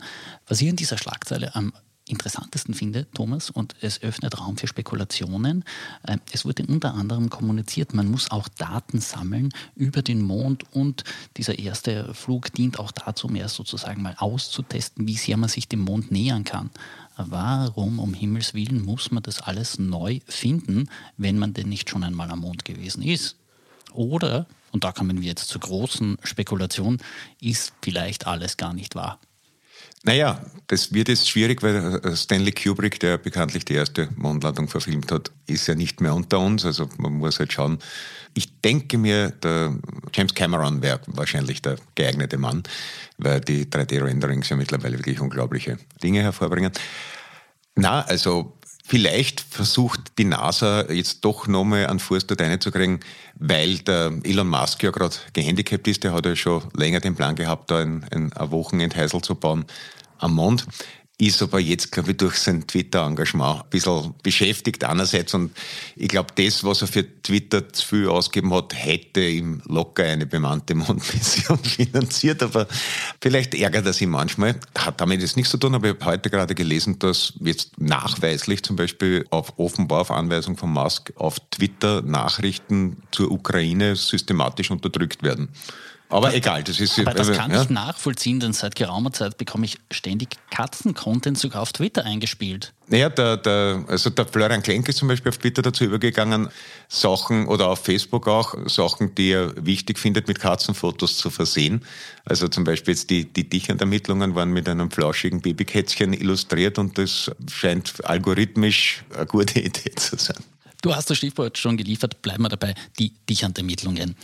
Was 0.49 0.61
hier 0.61 0.71
in 0.71 0.77
dieser 0.77 0.97
Schlagzeile 0.97 1.55
am 1.55 1.75
interessantesten 2.11 2.75
finde, 2.75 3.07
Thomas, 3.15 3.51
und 3.51 3.75
es 3.81 4.03
öffnet 4.03 4.39
Raum 4.39 4.57
für 4.57 4.67
Spekulationen. 4.67 5.65
Äh, 6.03 6.19
es 6.33 6.45
wurde 6.45 6.67
unter 6.67 6.95
anderem 6.95 7.31
kommuniziert, 7.31 7.95
man 7.95 8.11
muss 8.11 8.31
auch 8.31 8.49
Daten 8.49 9.01
sammeln 9.01 9.51
über 9.77 10.03
den 10.03 10.23
Mond 10.23 10.65
und 10.73 11.05
dieser 11.37 11.59
erste 11.59 12.13
Flug 12.15 12.53
dient 12.53 12.79
auch 12.79 12.93
dazu, 12.93 13.29
mehr 13.29 13.49
sozusagen 13.49 14.03
mal 14.03 14.17
auszutesten, 14.19 15.07
wie 15.07 15.17
sehr 15.17 15.37
man 15.37 15.49
sich 15.49 15.69
dem 15.69 15.81
Mond 15.81 16.11
nähern 16.11 16.45
kann. 16.45 16.71
Warum 17.17 17.99
um 17.99 18.15
Himmels 18.15 18.55
Willen 18.55 18.85
muss 18.85 19.11
man 19.11 19.23
das 19.23 19.41
alles 19.41 19.79
neu 19.79 20.21
finden, 20.27 20.89
wenn 21.17 21.39
man 21.39 21.53
denn 21.53 21.69
nicht 21.69 21.91
schon 21.91 22.05
einmal 22.05 22.31
am 22.31 22.41
Mond 22.41 22.65
gewesen 22.65 23.03
ist? 23.03 23.37
Oder, 23.93 24.47
und 24.73 24.85
da 24.85 24.93
kommen 24.93 25.21
wir 25.21 25.29
jetzt 25.29 25.49
zur 25.49 25.61
großen 25.61 26.19
Spekulation, 26.23 26.99
ist 27.41 27.73
vielleicht 27.83 28.27
alles 28.27 28.57
gar 28.57 28.73
nicht 28.73 28.95
wahr? 28.95 29.19
Naja, 30.03 30.41
das 30.69 30.95
wird 30.95 31.09
jetzt 31.09 31.29
schwierig, 31.29 31.63
weil 31.63 32.01
äh, 32.03 32.17
Stanley 32.17 32.53
Kubrick, 32.53 32.99
der 33.01 33.19
bekanntlich 33.19 33.67
die 33.67 33.75
erste 33.75 34.09
Mondlandung 34.17 34.69
verfilmt 34.69 35.13
hat, 35.13 35.31
ist 35.47 35.67
ja 35.67 35.75
nicht 35.75 36.01
mehr 36.01 36.15
unter 36.15 36.39
uns. 36.39 36.65
Also 36.65 36.89
man 36.97 37.15
muss 37.15 37.39
halt 37.39 37.53
schauen. 37.53 37.79
Ich 38.33 38.61
denke 38.61 38.97
mir, 38.97 39.31
der 39.31 39.77
James 40.15 40.35
Cameron 40.35 40.81
wäre 40.81 41.01
wahrscheinlich 41.07 41.61
der 41.61 41.77
geeignete 41.97 42.39
Mann, 42.39 42.63
weil 43.19 43.41
die 43.41 43.67
3D-Renderings 43.67 44.49
ja 44.49 44.57
mittlerweile 44.57 44.97
wirklich 44.97 45.21
unglaubliche 45.21 45.79
Dinge 46.03 46.23
hervorbringen. 46.23 46.73
Na, 47.75 48.03
also 48.03 48.57
Vielleicht 48.91 49.41
versucht 49.41 50.19
die 50.19 50.25
NASA 50.25 50.91
jetzt 50.91 51.25
doch 51.25 51.47
nochmal 51.47 51.87
einen 51.87 52.01
Fuß 52.01 52.27
dort 52.27 52.41
reinzukriegen, 52.41 52.99
weil 53.37 53.79
der 53.79 54.19
Elon 54.25 54.49
Musk 54.49 54.83
ja 54.83 54.91
gerade 54.91 55.15
gehandicapt 55.33 55.87
ist. 55.87 56.03
Der 56.03 56.13
hat 56.13 56.27
ja 56.27 56.35
schon 56.35 56.65
länger 56.75 56.99
den 56.99 57.15
Plan 57.15 57.37
gehabt, 57.37 57.71
da 57.71 57.79
ein, 57.79 58.05
ein, 58.11 58.33
ein 58.33 58.51
Wochenendheisel 58.51 59.23
zu 59.23 59.37
bauen 59.37 59.65
am 60.19 60.35
Mond 60.35 60.67
ist 61.21 61.43
aber 61.43 61.61
jetzt, 61.61 61.93
glaube 61.93 62.13
ich, 62.13 62.17
durch 62.17 62.37
sein 62.37 62.67
Twitter-Engagement 62.67 63.65
ein 63.65 63.71
bisschen 63.71 64.15
beschäftigt 64.23 64.85
einerseits. 64.85 65.35
Und 65.35 65.53
ich 65.97 66.09
glaube, 66.09 66.33
das, 66.35 66.65
was 66.65 66.81
er 66.81 66.89
für 66.89 67.05
Twitter 67.23 67.71
zu 67.73 67.87
viel 67.87 68.09
ausgeben 68.09 68.55
hat, 68.55 68.73
hätte 68.75 69.21
ihm 69.21 69.61
locker 69.67 70.05
eine 70.05 70.27
bemannte 70.27 70.75
Mondmission 70.77 71.59
finanziert. 71.59 72.43
Aber 72.43 72.67
vielleicht 73.21 73.55
ärgert 73.55 73.87
er 73.87 73.93
sich 73.93 74.07
manchmal. 74.07 74.59
Hat 74.79 75.01
damit 75.01 75.21
jetzt 75.21 75.37
nichts 75.37 75.51
zu 75.51 75.59
tun, 75.59 75.75
aber 75.75 75.91
ich 75.91 75.95
habe 75.97 76.07
heute 76.07 76.31
gerade 76.31 76.55
gelesen, 76.55 76.99
dass 76.99 77.35
jetzt 77.41 77.79
nachweislich 77.79 78.63
zum 78.63 78.77
Beispiel 78.77 79.27
auf 79.31 79.59
offenbar 79.59 80.01
auf 80.01 80.11
Anweisung 80.11 80.57
von 80.57 80.73
Musk 80.73 81.13
auf 81.17 81.37
Twitter 81.51 82.01
Nachrichten 82.01 82.97
zur 83.11 83.31
Ukraine 83.31 83.95
systematisch 83.95 84.71
unterdrückt 84.71 85.23
werden. 85.23 85.51
Aber 86.11 86.27
das, 86.27 86.37
egal, 86.37 86.65
das 86.65 86.81
ist. 86.81 86.99
Aber 86.99 87.15
das 87.15 87.31
kann 87.33 87.53
ja. 87.53 87.63
ich 87.63 87.71
nachvollziehen, 87.71 88.41
denn 88.41 88.53
seit 88.53 88.75
geraumer 88.75 89.13
Zeit 89.13 89.39
bekomme 89.39 89.65
ich 89.65 89.79
ständig 89.93 90.31
Katzen-Content 90.51 91.39
sogar 91.39 91.63
auf 91.63 91.73
Twitter 91.73 92.05
eingespielt. 92.05 92.73
Naja, 92.89 93.09
der, 93.09 93.37
der, 93.37 93.85
also 93.87 94.11
der 94.11 94.27
Florian 94.27 94.63
Klenk 94.63 94.89
ist 94.89 94.99
zum 94.99 95.07
Beispiel 95.07 95.31
auf 95.31 95.39
Twitter 95.39 95.63
dazu 95.63 95.85
übergegangen, 95.85 96.49
Sachen 96.89 97.47
oder 97.47 97.69
auf 97.69 97.85
Facebook 97.85 98.27
auch, 98.27 98.55
Sachen, 98.67 99.15
die 99.15 99.31
er 99.31 99.55
wichtig 99.65 100.01
findet, 100.01 100.27
mit 100.27 100.41
Katzenfotos 100.41 101.17
zu 101.17 101.31
versehen. 101.31 101.83
Also 102.25 102.49
zum 102.49 102.65
Beispiel 102.65 102.95
jetzt 102.95 103.09
die, 103.11 103.33
die 103.33 103.49
Dichand-Ermittlungen 103.49 104.35
waren 104.35 104.51
mit 104.51 104.69
einem 104.69 104.91
flauschigen 104.91 105.41
Babykätzchen 105.41 106.13
illustriert 106.13 106.81
und 106.81 106.99
das 106.99 107.31
scheint 107.49 108.05
algorithmisch 108.05 109.05
eine 109.15 109.27
gute 109.27 109.61
Idee 109.61 109.95
zu 109.95 110.17
sein. 110.17 110.39
Du 110.83 110.95
hast 110.95 111.11
das 111.11 111.19
Stichwort 111.19 111.59
schon 111.59 111.77
geliefert, 111.77 112.23
bleiben 112.23 112.43
wir 112.43 112.49
dabei, 112.49 112.75
die 112.99 113.13
Dichand-Ermittlungen. 113.29 114.17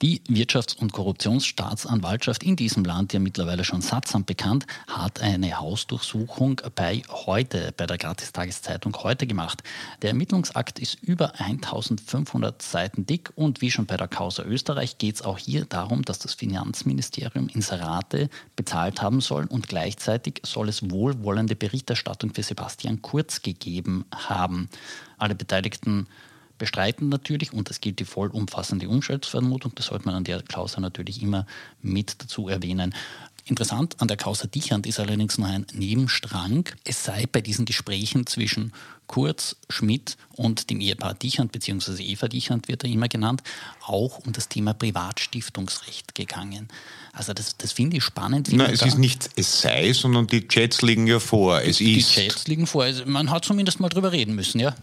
Die 0.00 0.20
Wirtschafts- 0.28 0.76
und 0.76 0.92
Korruptionsstaatsanwaltschaft 0.92 2.44
in 2.44 2.54
diesem 2.54 2.84
Land, 2.84 3.12
ja 3.12 3.18
mittlerweile 3.18 3.64
schon 3.64 3.82
sattsam 3.82 4.24
bekannt, 4.24 4.64
hat 4.86 5.20
eine 5.20 5.58
Hausdurchsuchung 5.58 6.60
bei 6.76 7.02
heute, 7.10 7.74
bei 7.76 7.84
der 7.84 7.98
Gratistageszeitung 7.98 8.96
heute 9.02 9.26
gemacht. 9.26 9.64
Der 10.02 10.10
Ermittlungsakt 10.10 10.78
ist 10.78 11.02
über 11.02 11.40
1500 11.40 12.62
Seiten 12.62 13.06
dick 13.06 13.32
und 13.34 13.60
wie 13.60 13.72
schon 13.72 13.86
bei 13.86 13.96
der 13.96 14.06
Causa 14.06 14.44
Österreich 14.44 14.98
geht 14.98 15.16
es 15.16 15.22
auch 15.22 15.38
hier 15.38 15.64
darum, 15.64 16.04
dass 16.04 16.20
das 16.20 16.34
Finanzministerium 16.34 17.48
Inserate 17.48 18.30
bezahlt 18.54 19.02
haben 19.02 19.20
soll 19.20 19.46
und 19.46 19.66
gleichzeitig 19.66 20.42
soll 20.44 20.68
es 20.68 20.88
wohlwollende 20.92 21.56
Berichterstattung 21.56 22.32
für 22.32 22.44
Sebastian 22.44 23.02
Kurz 23.02 23.42
gegeben 23.42 24.04
haben. 24.14 24.68
Alle 25.16 25.34
Beteiligten 25.34 26.06
bestreiten 26.58 27.08
natürlich 27.08 27.52
und 27.52 27.70
es 27.70 27.80
gilt 27.80 28.00
die 28.00 28.04
vollumfassende 28.04 28.88
Unschuldsvermutung. 28.88 29.72
Das 29.74 29.86
sollte 29.86 30.06
man 30.06 30.14
an 30.14 30.24
der 30.24 30.42
Klausel 30.42 30.80
natürlich 30.80 31.22
immer 31.22 31.46
mit 31.80 32.22
dazu 32.22 32.48
erwähnen. 32.48 32.94
Interessant 33.48 33.96
an 33.98 34.08
der 34.08 34.18
Causa 34.18 34.46
Dichand 34.46 34.86
ist 34.86 35.00
allerdings 35.00 35.38
noch 35.38 35.48
ein 35.48 35.66
Nebenstrang. 35.72 36.68
Es 36.84 37.04
sei 37.04 37.24
bei 37.30 37.40
diesen 37.40 37.64
Gesprächen 37.64 38.26
zwischen 38.26 38.72
Kurz, 39.06 39.56
Schmidt 39.70 40.18
und 40.32 40.68
dem 40.68 40.82
Ehepaar 40.82 41.14
Dichand, 41.14 41.50
beziehungsweise 41.50 42.02
Eva 42.02 42.28
Dichand 42.28 42.68
wird 42.68 42.84
er 42.84 42.90
immer 42.90 43.08
genannt, 43.08 43.42
auch 43.86 44.18
um 44.18 44.32
das 44.32 44.50
Thema 44.50 44.74
Privatstiftungsrecht 44.74 46.14
gegangen. 46.14 46.68
Also 47.14 47.32
das, 47.32 47.56
das 47.56 47.72
finde 47.72 47.96
ich 47.96 48.04
spannend. 48.04 48.52
Nein, 48.52 48.70
es 48.70 48.82
ist 48.82 48.98
nicht 48.98 49.30
es 49.34 49.62
sei, 49.62 49.94
sondern 49.94 50.26
die 50.26 50.46
Chats 50.46 50.82
liegen 50.82 51.06
ja 51.06 51.18
vor. 51.18 51.62
Es 51.62 51.78
die 51.78 51.96
ist. 51.96 52.12
Chats 52.12 52.46
liegen 52.48 52.66
vor. 52.66 52.84
Also 52.84 53.06
man 53.06 53.30
hat 53.30 53.46
zumindest 53.46 53.80
mal 53.80 53.88
drüber 53.88 54.12
reden 54.12 54.34
müssen, 54.34 54.60
ja. 54.60 54.74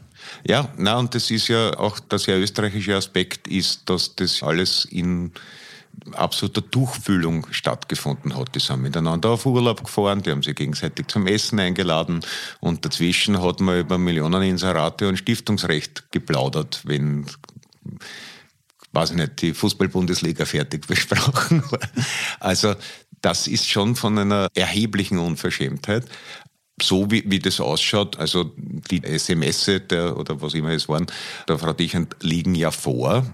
Ja, 0.48 0.74
na 0.76 0.98
und 0.98 1.14
das 1.14 1.30
ist 1.30 1.48
ja 1.50 1.78
auch 1.78 2.00
der 2.00 2.18
sehr 2.18 2.40
österreichische 2.40 2.96
Aspekt 2.96 3.48
ist, 3.48 3.88
dass 3.92 4.16
das 4.16 4.42
alles 4.42 4.86
in 4.86 5.34
absoluter 6.14 6.70
Tuchfühlung 6.70 7.48
stattgefunden 7.52 8.36
hat. 8.36 8.56
Die 8.56 8.60
sind 8.60 8.82
miteinander 8.82 9.30
auf 9.30 9.46
Urlaub 9.46 9.84
gefahren, 9.84 10.22
die 10.22 10.32
haben 10.32 10.44
sich 10.44 10.56
gegenseitig 10.56 11.08
zum 11.08 11.28
Essen 11.28 11.60
eingeladen 11.60 12.22
und 12.60 12.86
dazwischen 12.86 13.42
hat 13.42 13.60
man 13.60 13.80
über 13.80 13.98
Millionen 13.98 14.44
Inserate 14.44 15.08
und 15.08 15.18
Stiftungsrecht 15.18 16.12
geplaudert, 16.12 16.82
wenn 16.86 17.26
weiß 18.92 19.12
ich 19.12 19.18
nicht, 19.18 19.42
die 19.42 19.54
Fußball-Bundesliga 19.54 20.46
fertig 20.46 20.88
besprochen 20.88 21.64
war. 21.70 21.80
Also 22.40 22.76
das 23.22 23.48
ist 23.48 23.68
schon 23.68 23.96
von 23.96 24.18
einer 24.18 24.48
erheblichen 24.54 25.20
Unverschämtheit 25.20 26.06
so 26.82 27.10
wie, 27.10 27.24
wie 27.28 27.40
das 27.40 27.60
ausschaut, 27.60 28.20
also 28.20 28.52
die 28.58 29.04
SMS 29.04 29.72
der, 29.90 30.18
oder 30.18 30.42
was 30.42 30.54
immer 30.54 30.72
es 30.72 30.90
waren, 30.90 31.08
der 31.48 31.58
Frau 31.58 31.74
Dichand 31.74 32.16
liegen 32.22 32.56
ja 32.56 32.72
vor 32.72 33.26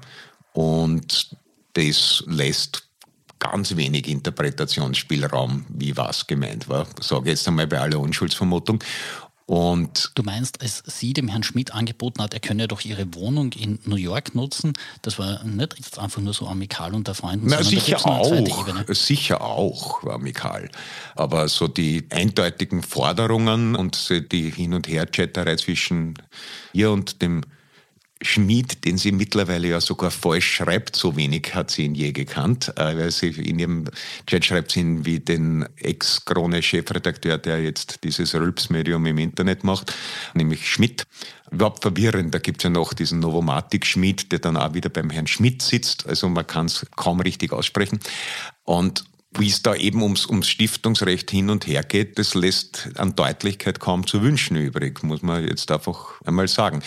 und 0.54 1.36
das 1.74 2.24
lässt 2.28 2.84
ganz 3.40 3.76
wenig 3.76 4.08
Interpretationsspielraum, 4.08 5.66
wie 5.70 5.98
was 5.98 6.28
gemeint 6.28 6.70
war. 6.70 6.86
Sage 7.00 7.32
jetzt 7.32 7.48
einmal 7.48 7.68
bei 7.68 7.80
aller 7.80 8.00
Unschuldsvermutung. 8.00 8.84
Und 9.48 10.12
du 10.16 10.24
meinst, 10.24 10.62
als 10.62 10.82
sie 10.86 11.12
dem 11.12 11.28
Herrn 11.28 11.44
Schmidt 11.44 11.74
angeboten 11.74 12.22
hat, 12.22 12.34
er 12.34 12.40
könne 12.40 12.70
doch 12.70 12.86
ihre 12.86 13.14
Wohnung 13.16 13.52
in 13.52 13.80
New 13.84 13.98
York 13.98 14.34
nutzen, 14.34 14.72
das 15.02 15.20
war 15.20 15.44
nicht 15.44 15.76
einfach 15.98 16.22
nur 16.22 16.34
so 16.34 16.48
amikal 16.48 16.94
unter 16.94 17.14
Freunden, 17.16 17.48
Na, 17.50 17.62
sicher 17.62 18.06
auch, 18.06 18.34
sicher 18.88 19.42
auch 19.42 20.06
amikal. 20.06 20.70
Aber 21.16 21.50
so 21.50 21.68
die 21.68 22.06
eindeutigen 22.12 22.82
Forderungen 22.82 23.76
und 23.76 24.10
die 24.32 24.52
Hin- 24.52 24.74
und 24.74 24.88
Her-Chatterei 24.88 25.58
zwischen 25.58 26.14
ihr 26.72 26.92
und 26.92 27.22
dem 27.22 27.42
Schmied, 28.22 28.86
den 28.86 28.98
sie 28.98 29.12
mittlerweile 29.12 29.68
ja 29.68 29.82
sogar 29.82 30.12
falsch 30.12 30.56
schreibt, 30.56 30.96
so 30.96 31.16
wenig 31.16 31.56
hat 31.56 31.72
sie 31.72 31.86
ihn 31.86 31.96
je 31.96 32.12
gekannt, 32.12 32.72
äh, 32.78 32.98
weil 32.98 33.12
sie 33.12 33.30
in 33.30 33.60
ihrem 33.60 33.86
Chat 34.28 34.46
schreibt 34.46 34.72
sie 34.72 34.82
ihn 34.82 35.06
wie 35.06 35.20
den 35.20 35.68
Ex-Krone-Chefredakteur, 35.78 37.38
der 37.38 37.64
jetzt 37.64 38.04
dieses 38.04 38.36
Rülps-Medium 38.36 39.06
im 39.06 39.18
Internet 39.18 39.64
macht, 39.64 39.94
nämlich 40.34 40.70
Schmidt. 40.70 41.04
Überhaupt 41.52 41.82
verwirrend, 41.82 42.34
da 42.34 42.40
gibt 42.40 42.62
es 42.62 42.64
ja 42.66 42.70
noch 42.70 42.94
diesen 42.94 43.20
Novomatic-Schmied, 43.20 44.32
der 44.32 44.40
dann 44.40 44.56
auch 44.56 44.74
wieder 44.74 44.90
beim 44.90 45.10
Herrn 45.10 45.28
Schmidt 45.28 45.62
sitzt, 45.62 46.08
also 46.08 46.30
man 46.30 46.48
kann 46.48 46.68
es 46.68 46.86
kaum 46.96 47.20
richtig 47.20 47.52
aussprechen. 47.52 48.00
Und 48.64 49.04
wie 49.38 49.48
es 49.48 49.64
da 49.64 49.76
eben 49.76 50.02
ums, 50.04 50.26
ums 50.26 50.50
Stiftungsrecht 50.50 51.32
hin 51.32 51.50
und 51.50 51.66
her 51.66 51.84
geht, 51.84 52.20
das 52.20 52.36
lässt 52.36 52.90
an 52.98 53.16
Deutlichkeit 53.16 53.80
kaum 53.80 54.06
zu 54.06 54.22
wünschen 54.22 54.58
übrig, 54.58 55.04
muss 55.04 55.22
man 55.22 55.48
jetzt 55.48 55.72
einfach 55.72 56.22
einmal 56.26 56.48
sagen. 56.48 56.84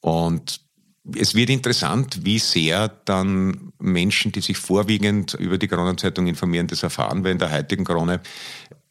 Und 0.00 0.67
es 1.16 1.34
wird 1.34 1.50
interessant, 1.50 2.24
wie 2.24 2.38
sehr 2.38 2.88
dann 2.88 3.72
Menschen, 3.78 4.32
die 4.32 4.40
sich 4.40 4.58
vorwiegend 4.58 5.34
über 5.34 5.58
die 5.58 5.68
Kronenzeitung 5.68 6.26
informieren, 6.26 6.66
das 6.66 6.82
erfahren, 6.82 7.24
weil 7.24 7.32
in 7.32 7.38
der 7.38 7.52
heutigen 7.52 7.84
Krone 7.84 8.20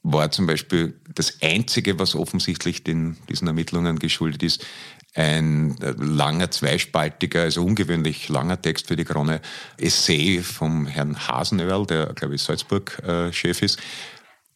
war 0.04 0.32
zum 0.32 0.48
Beispiel 0.48 1.00
das 1.14 1.42
Einzige, 1.42 2.00
was 2.00 2.16
offensichtlich 2.16 2.84
den, 2.84 3.18
diesen 3.30 3.48
Ermittlungen 3.48 4.00
geschuldet 4.00 4.42
ist, 4.44 4.66
ein 5.14 5.76
langer, 5.80 6.52
zweispaltiger, 6.52 7.42
also 7.42 7.64
ungewöhnlich 7.64 8.30
langer 8.30 8.62
Text 8.62 8.88
für 8.88 8.96
die 8.96 9.04
Krone, 9.04 9.42
Essay 9.78 10.42
vom 10.44 10.86
Herrn 10.86 11.28
Hasenöhrl, 11.28 11.86
der, 11.88 12.14
glaube 12.14 12.36
ich, 12.36 12.44
Salzburg-Chef 12.44 13.62
ist, 13.62 13.80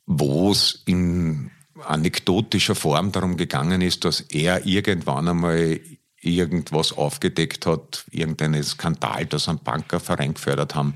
wo 0.05 0.51
es 0.51 0.83
in 0.85 1.51
anekdotischer 1.83 2.75
Form 2.75 3.11
darum 3.11 3.37
gegangen 3.37 3.81
ist, 3.81 4.05
dass 4.05 4.21
er 4.21 4.65
irgendwann 4.65 5.27
einmal 5.27 5.79
irgendwas 6.21 6.93
aufgedeckt 6.93 7.65
hat, 7.65 8.05
irgendeinen 8.11 8.63
Skandal, 8.63 9.25
das 9.25 9.49
einen 9.49 9.59
Bankerverein 9.59 10.35
gefördert 10.35 10.75
haben 10.75 10.93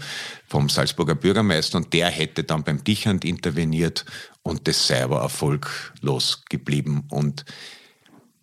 vom 0.48 0.70
Salzburger 0.70 1.16
Bürgermeister 1.16 1.78
und 1.78 1.94
der 1.94 2.10
hätte 2.10 2.44
dann 2.44 2.64
beim 2.64 2.84
Dichand 2.84 3.26
interveniert 3.26 4.06
und 4.44 4.68
das 4.68 4.88
sei 4.88 5.04
aber 5.04 5.22
erfolglos 5.22 6.44
geblieben. 6.50 7.06
Und 7.10 7.46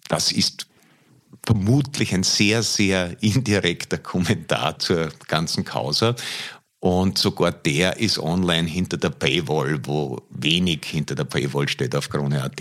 das 0.08 0.32
ist 0.32 0.66
vermutlich 1.46 2.12
ein 2.12 2.24
sehr, 2.24 2.62
sehr 2.62 3.16
indirekter 3.22 3.98
Kommentar 3.98 4.78
zur 4.78 5.10
ganzen 5.28 5.64
Causa. 5.64 6.14
Und 6.80 7.16
sogar 7.16 7.52
der 7.52 7.98
ist 7.98 8.18
online 8.18 8.68
hinter 8.68 8.96
der 8.96 9.10
Paywall, 9.10 9.78
wo 9.84 10.20
wenig 10.30 10.84
hinter 10.84 11.14
der 11.14 11.24
Paywall 11.24 11.68
steht 11.68 11.94
auf 11.94 12.10
Krone.at. 12.10 12.60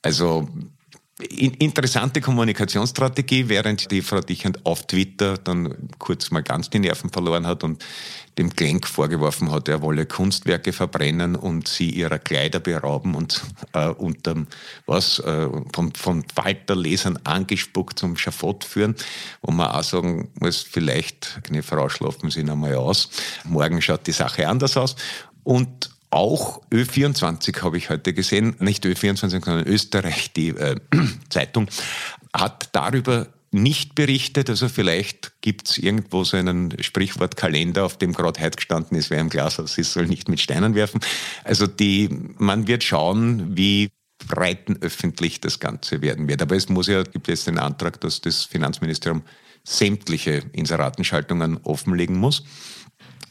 Also 0.00 0.48
interessante 1.30 2.20
Kommunikationsstrategie, 2.20 3.48
während 3.48 3.90
die 3.90 4.02
Frau 4.02 4.20
Dichand 4.20 4.64
auf 4.66 4.86
Twitter 4.86 5.38
dann 5.38 5.88
kurz 5.98 6.30
mal 6.30 6.42
ganz 6.42 6.70
die 6.70 6.78
Nerven 6.78 7.10
verloren 7.10 7.46
hat 7.46 7.64
und 7.64 7.84
dem 8.38 8.54
Klenk 8.54 8.86
vorgeworfen 8.86 9.50
hat, 9.50 9.68
er 9.68 9.82
wolle 9.82 10.06
Kunstwerke 10.06 10.72
verbrennen 10.72 11.36
und 11.36 11.68
sie 11.68 11.90
ihrer 11.90 12.18
Kleider 12.18 12.60
berauben 12.60 13.14
und 13.14 13.42
äh, 13.74 13.88
unterm 13.88 14.46
was 14.86 15.18
äh, 15.18 15.48
von, 15.74 15.92
von 15.94 16.24
Falterlesern 16.34 17.18
angespuckt 17.24 17.98
zum 17.98 18.16
Schafott 18.16 18.64
führen, 18.64 18.94
wo 19.42 19.52
man 19.52 19.70
auch 19.70 19.82
sagen 19.82 20.30
muss, 20.40 20.62
vielleicht, 20.62 21.40
eine 21.48 21.62
Frau, 21.62 21.88
schlafen 21.88 22.30
Sie 22.30 22.42
noch 22.42 22.56
mal 22.56 22.74
aus. 22.74 23.10
Morgen 23.44 23.82
schaut 23.82 24.06
die 24.06 24.12
Sache 24.12 24.48
anders 24.48 24.76
aus. 24.76 24.96
Und 25.44 25.91
auch 26.12 26.62
Ö24 26.70 27.62
habe 27.62 27.78
ich 27.78 27.88
heute 27.90 28.12
gesehen, 28.12 28.54
nicht 28.60 28.84
Ö24, 28.84 29.40
sondern 29.40 29.66
Österreich, 29.66 30.32
die 30.32 30.48
äh, 30.50 30.76
Zeitung, 31.30 31.68
hat 32.34 32.68
darüber 32.72 33.28
nicht 33.50 33.94
berichtet. 33.94 34.48
Also 34.50 34.68
vielleicht 34.68 35.32
gibt 35.42 35.68
es 35.68 35.78
irgendwo 35.78 36.24
so 36.24 36.36
einen 36.36 36.82
Sprichwortkalender, 36.82 37.84
auf 37.84 37.98
dem 37.98 38.12
gerade 38.12 38.40
heute 38.40 38.56
gestanden 38.56 38.96
ist, 38.96 39.10
wer 39.10 39.20
im 39.20 39.28
Glashaus 39.28 39.78
ist, 39.78 39.92
soll 39.92 40.06
nicht 40.06 40.28
mit 40.28 40.40
Steinen 40.40 40.74
werfen. 40.74 41.00
Also 41.44 41.66
die, 41.66 42.08
man 42.38 42.66
wird 42.66 42.84
schauen, 42.84 43.56
wie 43.56 43.90
breiten 44.26 44.78
öffentlich 44.80 45.40
das 45.40 45.60
Ganze 45.60 46.00
werden 46.00 46.28
wird. 46.28 46.42
Aber 46.42 46.56
es 46.56 46.68
muss 46.68 46.86
ja, 46.86 47.02
gibt 47.02 47.28
jetzt 47.28 47.46
den 47.46 47.58
Antrag, 47.58 48.00
dass 48.00 48.20
das 48.20 48.44
Finanzministerium 48.44 49.22
sämtliche 49.64 50.42
Inseratenschaltungen 50.52 51.58
offenlegen 51.64 52.16
muss. 52.16 52.44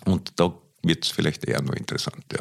Und 0.06 0.40
da 0.40 0.54
wird 0.84 1.06
es 1.06 1.12
vielleicht 1.12 1.46
eher 1.46 1.62
nur 1.62 1.78
interessant, 1.78 2.24
ja. 2.32 2.40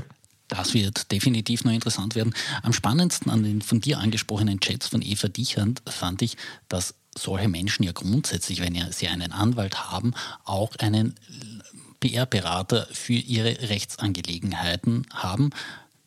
Das 0.50 0.74
wird 0.74 1.10
definitiv 1.12 1.64
noch 1.64 1.72
interessant 1.72 2.16
werden. 2.16 2.34
Am 2.62 2.72
spannendsten 2.72 3.30
an 3.30 3.44
den 3.44 3.62
von 3.62 3.80
dir 3.80 3.98
angesprochenen 3.98 4.60
Chats 4.60 4.88
von 4.88 5.00
Eva 5.00 5.28
Dichand 5.28 5.80
fand 5.88 6.22
ich, 6.22 6.36
dass 6.68 6.94
solche 7.16 7.48
Menschen 7.48 7.84
ja 7.84 7.92
grundsätzlich, 7.92 8.60
wenn 8.60 8.76
sie 8.92 9.08
einen 9.08 9.32
Anwalt 9.32 9.90
haben, 9.90 10.12
auch 10.44 10.74
einen 10.76 11.14
PR-Berater 12.00 12.88
für 12.92 13.12
ihre 13.14 13.68
Rechtsangelegenheiten 13.68 15.06
haben. 15.12 15.50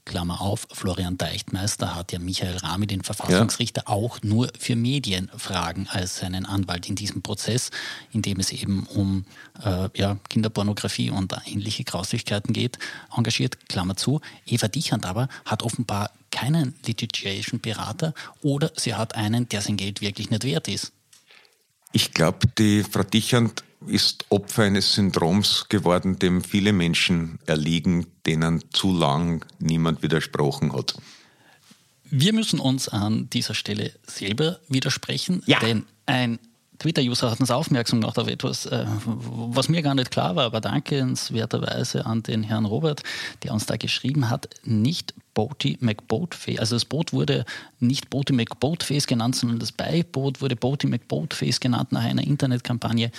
Klammer 0.06 0.42
auf, 0.42 0.68
Florian 0.72 1.18
Deichtmeister 1.18 1.96
hat 1.96 2.12
ja 2.12 2.20
Michael 2.20 2.58
Rami, 2.58 2.88
den 2.88 3.04
Verfassungsrichter, 3.04 3.84
ja. 3.88 3.94
auch 3.94 4.20
nur 4.22 4.52
für 4.58 4.76
Medienfragen 4.76 5.88
als 5.88 6.18
seinen 6.18 6.46
Anwalt 6.46 6.90
in 6.90 6.96
diesem 6.96 7.22
Prozess, 7.22 7.72
in 8.12 8.22
dem 8.22 8.40
es 8.40 8.52
eben 8.52 8.86
um 8.88 9.26
äh, 9.64 9.90
ja, 9.96 10.18
Kinderpornografie 10.30 11.10
und 11.10 11.34
ähnliche 11.46 11.84
Grausigkeiten 11.84 12.54
geht, 12.54 12.80
engagiert. 13.16 13.70
Klammer 13.70 13.96
zu. 13.96 14.22
Eva 14.46 14.68
Dichand 14.68 15.06
aber 15.06 15.30
hat 15.46 15.64
offenbar 15.64 16.12
keinen 16.32 16.76
Litigation-Berater 16.86 18.14
oder 18.42 18.72
sie 18.76 18.96
hat 18.96 19.16
einen, 19.16 19.48
der 19.50 19.62
sein 19.62 19.78
Geld 19.78 20.02
wirklich 20.02 20.30
nicht 20.30 20.44
wert 20.44 20.68
ist. 20.68 20.92
Ich 21.92 22.12
glaube, 22.12 22.48
die 22.58 22.84
Frau 22.84 23.04
Dichand 23.04 23.64
ist 23.88 24.26
Opfer 24.30 24.64
eines 24.64 24.94
Syndroms 24.94 25.66
geworden, 25.70 26.20
dem 26.20 26.44
viele 26.44 26.74
Menschen 26.74 27.40
erliegen, 27.46 28.08
denen 28.26 28.64
zu 28.72 28.96
lang 28.96 29.46
niemand 29.60 30.04
widersprochen 30.04 30.74
hat. 30.74 30.96
Wir 32.06 32.34
müssen 32.34 32.60
uns 32.60 32.90
an 32.90 33.30
dieser 33.32 33.56
Stelle 33.56 33.92
selber 34.06 34.60
widersprechen, 34.70 35.42
ja. 35.46 35.60
denn 35.60 35.84
ein 36.06 36.40
Twitter-User 36.80 37.32
hat 37.32 37.40
uns 37.40 37.50
aufmerksam 37.50 38.02
gemacht 38.02 38.20
auf 38.20 38.28
etwas, 38.28 38.66
äh, 38.66 38.86
was 39.06 39.70
mir 39.70 39.82
gar 39.82 39.96
nicht 39.96 40.12
klar 40.12 40.36
war, 40.36 40.46
aber 40.46 40.60
dankenswerterweise 40.60 42.06
an 42.06 42.24
den 42.24 42.44
Herrn 42.44 42.66
Robert, 42.66 43.04
der 43.44 43.54
uns 43.54 43.66
da 43.66 43.78
geschrieben 43.78 44.30
hat, 44.30 44.50
nicht 44.64 45.14
Boaty 45.34 45.78
McBoatface. 45.80 46.60
Also 46.60 46.76
das 46.76 46.86
Boot 46.86 47.14
wurde 47.14 47.46
nicht 47.80 48.10
Boaty 48.10 48.34
McBoatface 48.34 49.08
genannt, 49.08 49.36
sondern 49.36 49.60
das 49.60 49.72
Beiboot 49.72 50.42
wurde 50.42 50.56
Boaty 50.56 50.88
McBoatface 50.88 51.60
genannt 51.60 51.92
nach 51.92 52.04
einer 52.04 52.24
Internetkampagne. 52.24 53.12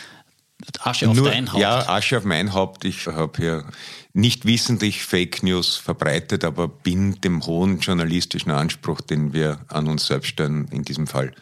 Asche 0.81 1.09
auf 1.09 1.17
Nur, 1.17 1.31
dein 1.31 1.53
Haupt. 1.53 1.61
Ja, 1.61 1.89
Asche 1.89 2.19
auf 2.19 2.25
mein 2.25 2.53
Haupt. 2.53 2.85
Ich 2.85 3.07
habe 3.07 3.33
hier 3.37 3.65
nicht 4.13 4.45
wissentlich 4.45 5.05
Fake 5.05 5.43
News 5.43 5.77
verbreitet, 5.77 6.45
aber 6.45 6.69
bin 6.69 7.21
dem 7.21 7.45
hohen 7.47 7.81
journalistischen 7.81 8.53
Anspruch, 8.53 9.01
den 9.01 9.33
wir 9.33 9.61
an 9.69 9.89
uns 9.89 10.07
selbst 10.07 10.29
stellen, 10.29 10.69
in 10.71 10.83
diesem 10.83 11.07
Fall 11.07 11.33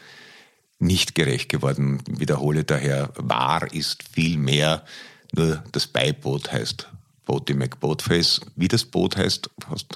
nicht 0.78 1.14
gerecht 1.14 1.48
geworden. 1.48 2.02
Wiederhole 2.08 2.64
daher, 2.64 3.10
wahr 3.16 3.72
ist 3.72 4.02
viel 4.12 4.38
mehr, 4.38 4.84
nur 5.32 5.62
das 5.72 5.86
Beiboot 5.86 6.52
heißt 6.52 6.88
Boaty 7.24 7.54
McBoatface. 7.54 8.40
Wie 8.56 8.68
das 8.68 8.84
Boot 8.84 9.16
heißt, 9.16 9.48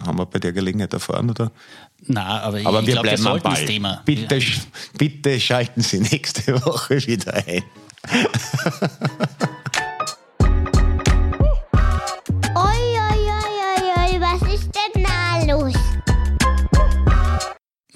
haben 0.06 0.18
wir 0.18 0.26
bei 0.26 0.38
der 0.38 0.52
Gelegenheit 0.52 0.92
erfahren, 0.92 1.30
oder? 1.30 1.50
Na, 2.06 2.40
aber, 2.40 2.60
aber 2.64 2.80
ich 2.80 2.86
wir 2.86 2.92
glaub, 2.94 3.02
bleiben 3.02 3.22
wir 3.22 3.30
am 3.32 3.40
Ball. 3.40 3.54
Das 3.54 3.64
Thema. 3.64 4.02
Bitte, 4.04 4.40
bitte 4.96 5.40
schalten 5.40 5.82
Sie 5.82 6.00
nächste 6.12 6.64
Woche 6.64 7.04
wieder 7.06 7.34
ein. 7.34 7.62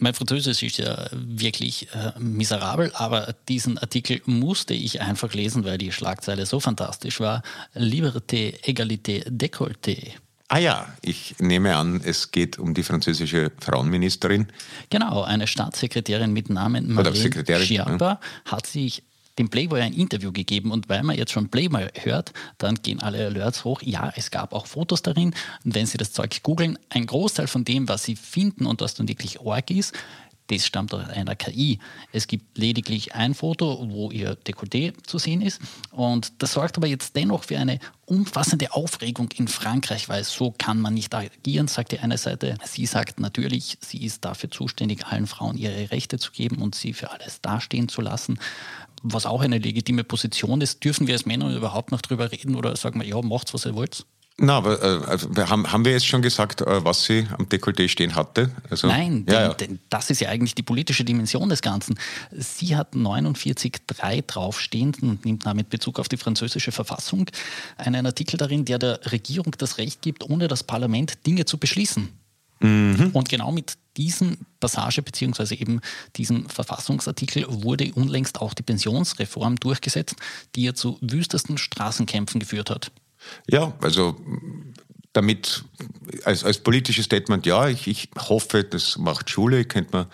Mein 0.00 0.14
Französisch 0.14 0.62
ist 0.62 0.78
ja 0.78 1.08
wirklich 1.12 1.88
äh, 1.94 2.18
miserabel, 2.18 2.90
aber 2.94 3.34
diesen 3.48 3.76
Artikel 3.78 4.22
musste 4.24 4.72
ich 4.72 5.00
einfach 5.00 5.34
lesen, 5.34 5.64
weil 5.64 5.76
die 5.76 5.92
Schlagzeile 5.92 6.46
so 6.46 6.58
fantastisch 6.58 7.20
war. 7.20 7.42
Liberté, 7.74 8.58
Egalité, 8.64 9.24
Décolleté. 9.28 10.14
Ah 10.48 10.58
ja, 10.58 10.88
ich 11.02 11.36
nehme 11.38 11.76
an, 11.76 12.00
es 12.02 12.32
geht 12.32 12.58
um 12.58 12.74
die 12.74 12.82
französische 12.82 13.52
Frauenministerin. 13.60 14.48
Genau, 14.88 15.22
eine 15.22 15.46
Staatssekretärin 15.46 16.32
mit 16.32 16.50
Namen 16.50 16.92
Marlene 16.92 17.64
Schiappa 17.64 18.18
ja. 18.20 18.20
hat 18.46 18.66
sich 18.66 19.04
dem 19.40 19.48
Playboy 19.48 19.80
ein 19.80 19.94
Interview 19.94 20.32
gegeben 20.32 20.70
und 20.70 20.88
weil 20.88 21.02
man 21.02 21.16
jetzt 21.16 21.32
schon 21.32 21.48
Playboy 21.48 21.88
hört, 21.94 22.32
dann 22.58 22.76
gehen 22.76 23.00
alle 23.00 23.26
Alerts 23.26 23.64
hoch. 23.64 23.80
Ja, 23.82 24.12
es 24.14 24.30
gab 24.30 24.52
auch 24.52 24.66
Fotos 24.66 25.02
darin 25.02 25.34
und 25.64 25.74
wenn 25.74 25.86
Sie 25.86 25.98
das 25.98 26.12
Zeug 26.12 26.42
googeln, 26.42 26.78
ein 26.90 27.06
Großteil 27.06 27.46
von 27.46 27.64
dem, 27.64 27.88
was 27.88 28.04
Sie 28.04 28.16
finden 28.16 28.66
und 28.66 28.80
was 28.82 28.94
dann 28.94 29.08
wirklich 29.08 29.40
org 29.40 29.70
ist, 29.70 29.94
das 30.50 30.66
stammt 30.66 30.92
aus 30.92 31.08
einer 31.08 31.36
KI. 31.36 31.78
Es 32.12 32.26
gibt 32.26 32.58
lediglich 32.58 33.14
ein 33.14 33.34
Foto, 33.34 33.86
wo 33.88 34.10
ihr 34.10 34.36
Dekolleté 34.36 34.92
zu 35.04 35.18
sehen 35.18 35.42
ist. 35.42 35.60
Und 35.92 36.42
das 36.42 36.54
sorgt 36.54 36.76
aber 36.76 36.88
jetzt 36.88 37.14
dennoch 37.14 37.44
für 37.44 37.58
eine 37.58 37.78
umfassende 38.04 38.74
Aufregung 38.74 39.30
in 39.36 39.46
Frankreich, 39.46 40.08
weil 40.08 40.24
so 40.24 40.52
kann 40.58 40.80
man 40.80 40.94
nicht 40.94 41.14
agieren, 41.14 41.68
sagt 41.68 41.92
die 41.92 42.00
eine 42.00 42.18
Seite. 42.18 42.56
Sie 42.64 42.86
sagt 42.86 43.20
natürlich, 43.20 43.78
sie 43.80 44.04
ist 44.04 44.24
dafür 44.24 44.50
zuständig, 44.50 45.06
allen 45.06 45.28
Frauen 45.28 45.56
ihre 45.56 45.92
Rechte 45.92 46.18
zu 46.18 46.32
geben 46.32 46.60
und 46.60 46.74
sie 46.74 46.94
für 46.94 47.12
alles 47.12 47.40
dastehen 47.40 47.88
zu 47.88 48.00
lassen. 48.00 48.40
Was 49.02 49.26
auch 49.26 49.40
eine 49.40 49.58
legitime 49.58 50.04
Position 50.04 50.60
ist. 50.60 50.84
Dürfen 50.84 51.06
wir 51.06 51.14
als 51.14 51.26
Männer 51.26 51.54
überhaupt 51.54 51.90
noch 51.90 52.02
drüber 52.02 52.32
reden 52.32 52.54
oder 52.54 52.76
sagen 52.76 53.00
wir, 53.00 53.06
ja, 53.06 53.20
macht's, 53.22 53.54
was 53.54 53.64
ihr 53.64 53.74
wollt? 53.74 54.04
Na, 54.42 54.56
aber 54.56 54.82
äh, 54.82 55.18
wir 55.36 55.50
haben, 55.50 55.70
haben 55.70 55.84
wir 55.84 55.92
jetzt 55.92 56.06
schon 56.06 56.22
gesagt, 56.22 56.62
äh, 56.62 56.82
was 56.82 57.04
sie 57.04 57.26
am 57.36 57.44
Dekolleté 57.44 57.88
stehen 57.88 58.14
hatte? 58.14 58.50
Also, 58.70 58.86
Nein, 58.86 59.26
ja, 59.28 59.34
denn, 59.34 59.42
ja. 59.42 59.54
denn 59.54 59.80
das 59.90 60.08
ist 60.08 60.20
ja 60.20 60.30
eigentlich 60.30 60.54
die 60.54 60.62
politische 60.62 61.04
Dimension 61.04 61.50
des 61.50 61.60
Ganzen. 61.60 61.98
Sie 62.30 62.74
hat 62.74 62.94
49.3 62.94 64.22
draufstehen 64.26 64.94
und 65.02 65.26
nimmt 65.26 65.44
damit 65.44 65.68
Bezug 65.68 65.98
auf 65.98 66.08
die 66.08 66.16
französische 66.16 66.72
Verfassung 66.72 67.26
einen 67.76 68.06
Artikel 68.06 68.38
darin, 68.38 68.64
der 68.64 68.78
der 68.78 69.00
Regierung 69.12 69.54
das 69.58 69.76
Recht 69.76 70.00
gibt, 70.00 70.24
ohne 70.24 70.48
das 70.48 70.62
Parlament 70.62 71.26
Dinge 71.26 71.44
zu 71.44 71.58
beschließen. 71.58 72.08
Mhm. 72.60 73.10
Und 73.12 73.28
genau 73.28 73.52
mit 73.52 73.74
diesem 73.96 74.38
Passage 74.60 75.02
beziehungsweise 75.02 75.54
eben 75.54 75.80
diesem 76.16 76.48
Verfassungsartikel 76.48 77.46
wurde 77.48 77.92
unlängst 77.94 78.40
auch 78.40 78.54
die 78.54 78.62
Pensionsreform 78.62 79.56
durchgesetzt, 79.56 80.16
die 80.54 80.64
ja 80.64 80.74
zu 80.74 80.98
wüstesten 81.00 81.58
Straßenkämpfen 81.58 82.40
geführt 82.40 82.70
hat. 82.70 82.92
Ja, 83.48 83.74
also 83.82 84.16
damit 85.12 85.64
als, 86.24 86.44
als 86.44 86.58
politisches 86.58 87.06
Statement, 87.06 87.44
ja, 87.46 87.68
ich, 87.68 87.88
ich 87.88 88.08
hoffe, 88.16 88.64
das 88.64 88.96
macht 88.96 89.28
Schule. 89.28 89.64
Könnte 89.64 89.96
mir 89.96 90.08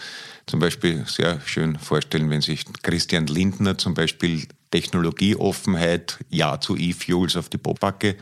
zum 0.46 0.60
Beispiel 0.60 1.04
sehr 1.06 1.40
schön 1.42 1.78
vorstellen, 1.78 2.30
wenn 2.30 2.40
sich 2.40 2.64
Christian 2.82 3.26
Lindner 3.26 3.76
zum 3.76 3.94
Beispiel 3.94 4.46
Technologieoffenheit, 4.70 6.18
Ja 6.30 6.60
zu 6.60 6.76
E-Fuels 6.76 7.36
auf 7.36 7.48
die 7.48 7.58
Popacke 7.58 8.16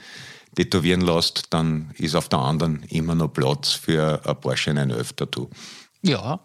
tätowieren 0.54 1.00
lässt, 1.00 1.44
dann 1.50 1.90
ist 1.98 2.14
auf 2.14 2.28
der 2.28 2.38
anderen 2.40 2.82
immer 2.84 3.14
noch 3.14 3.28
Platz 3.28 3.72
für 3.72 4.20
ein 4.24 4.40
Porsche 4.40 4.74
911 4.74 5.12
Tattoo. 5.14 5.48
Ja, 6.02 6.40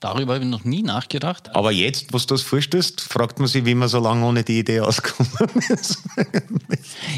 Darüber 0.00 0.32
habe 0.32 0.44
ich 0.44 0.50
noch 0.50 0.64
nie 0.64 0.82
nachgedacht. 0.82 1.54
Aber 1.54 1.70
jetzt, 1.72 2.14
was 2.14 2.26
du 2.26 2.32
das 2.32 2.40
vorstellst, 2.40 3.02
fragt 3.02 3.38
man 3.38 3.48
sich, 3.48 3.66
wie 3.66 3.74
man 3.74 3.86
so 3.86 4.00
lange 4.00 4.24
ohne 4.24 4.42
die 4.42 4.60
Idee 4.60 4.80
ausgekommen 4.80 5.62
ist. 5.68 6.02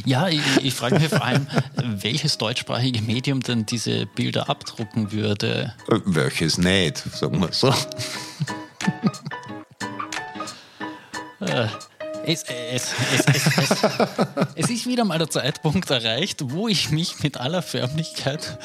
ja, 0.04 0.28
ich, 0.28 0.42
ich 0.60 0.74
frage 0.74 0.98
mich 0.98 1.08
vor 1.08 1.22
allem, 1.22 1.46
welches 1.76 2.38
deutschsprachige 2.38 3.00
Medium 3.02 3.38
denn 3.38 3.66
diese 3.66 4.06
Bilder 4.06 4.50
abdrucken 4.50 5.12
würde. 5.12 5.72
Welches 6.06 6.58
nicht, 6.58 6.98
sagen 6.98 7.40
wir 7.40 7.52
so. 7.52 7.72
Äh, 11.38 11.66
es, 12.26 12.44
es, 12.44 12.92
es, 13.12 13.26
es, 14.54 14.70
ist 14.70 14.86
wieder 14.86 15.04
mal 15.04 15.18
der 15.18 15.30
Zeitpunkt 15.30 15.90
erreicht, 15.90 16.40
wo 16.50 16.68
ich 16.68 16.90
mich 16.90 17.22
mit 17.22 17.36
aller 17.38 17.62
Förmlichkeit 17.62 18.58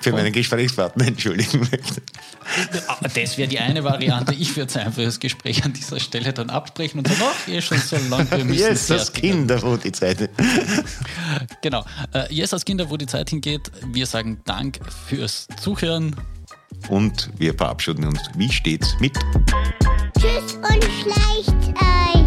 für 0.00 0.12
meinen 0.12 0.32
Gesprächspartner 0.32 1.06
entschuldigen 1.06 1.60
möchte. 1.60 2.02
Das 3.14 3.38
wäre 3.38 3.48
die 3.48 3.58
eine 3.58 3.84
Variante. 3.84 4.34
Ich 4.34 4.56
würde 4.56 4.80
einfach 4.80 5.02
das 5.02 5.20
Gespräch 5.20 5.64
an 5.64 5.72
dieser 5.72 6.00
Stelle 6.00 6.32
dann 6.32 6.50
abbrechen 6.50 6.98
und 6.98 7.08
sagen, 7.08 7.20
ach, 7.24 7.48
eh 7.48 7.62
schon 7.62 7.78
so 7.78 7.96
lange, 8.08 8.30
wir 8.30 8.44
müssen 8.44 8.60
Jetzt 8.60 8.90
das 8.90 9.12
Kinder, 9.12 9.62
wo 9.62 9.76
die 9.76 9.92
Zeit 9.92 10.30
Genau. 11.62 11.84
Äh, 12.12 12.32
jetzt 12.32 12.52
als 12.52 12.64
Kinder, 12.64 12.90
wo 12.90 12.96
die 12.96 13.06
Zeit 13.06 13.30
hingeht. 13.30 13.70
Wir 13.86 14.06
sagen 14.06 14.40
Dank 14.44 14.80
fürs 15.06 15.46
Zuhören. 15.60 16.16
Und 16.88 17.30
wir 17.38 17.54
verabschieden 17.54 18.04
uns. 18.04 18.20
Wie 18.36 18.50
steht's 18.50 18.96
mit? 19.00 19.16
Tschüss 20.20 20.56
und 20.56 20.84
schleicht 20.84 21.68
euch. 21.78 22.19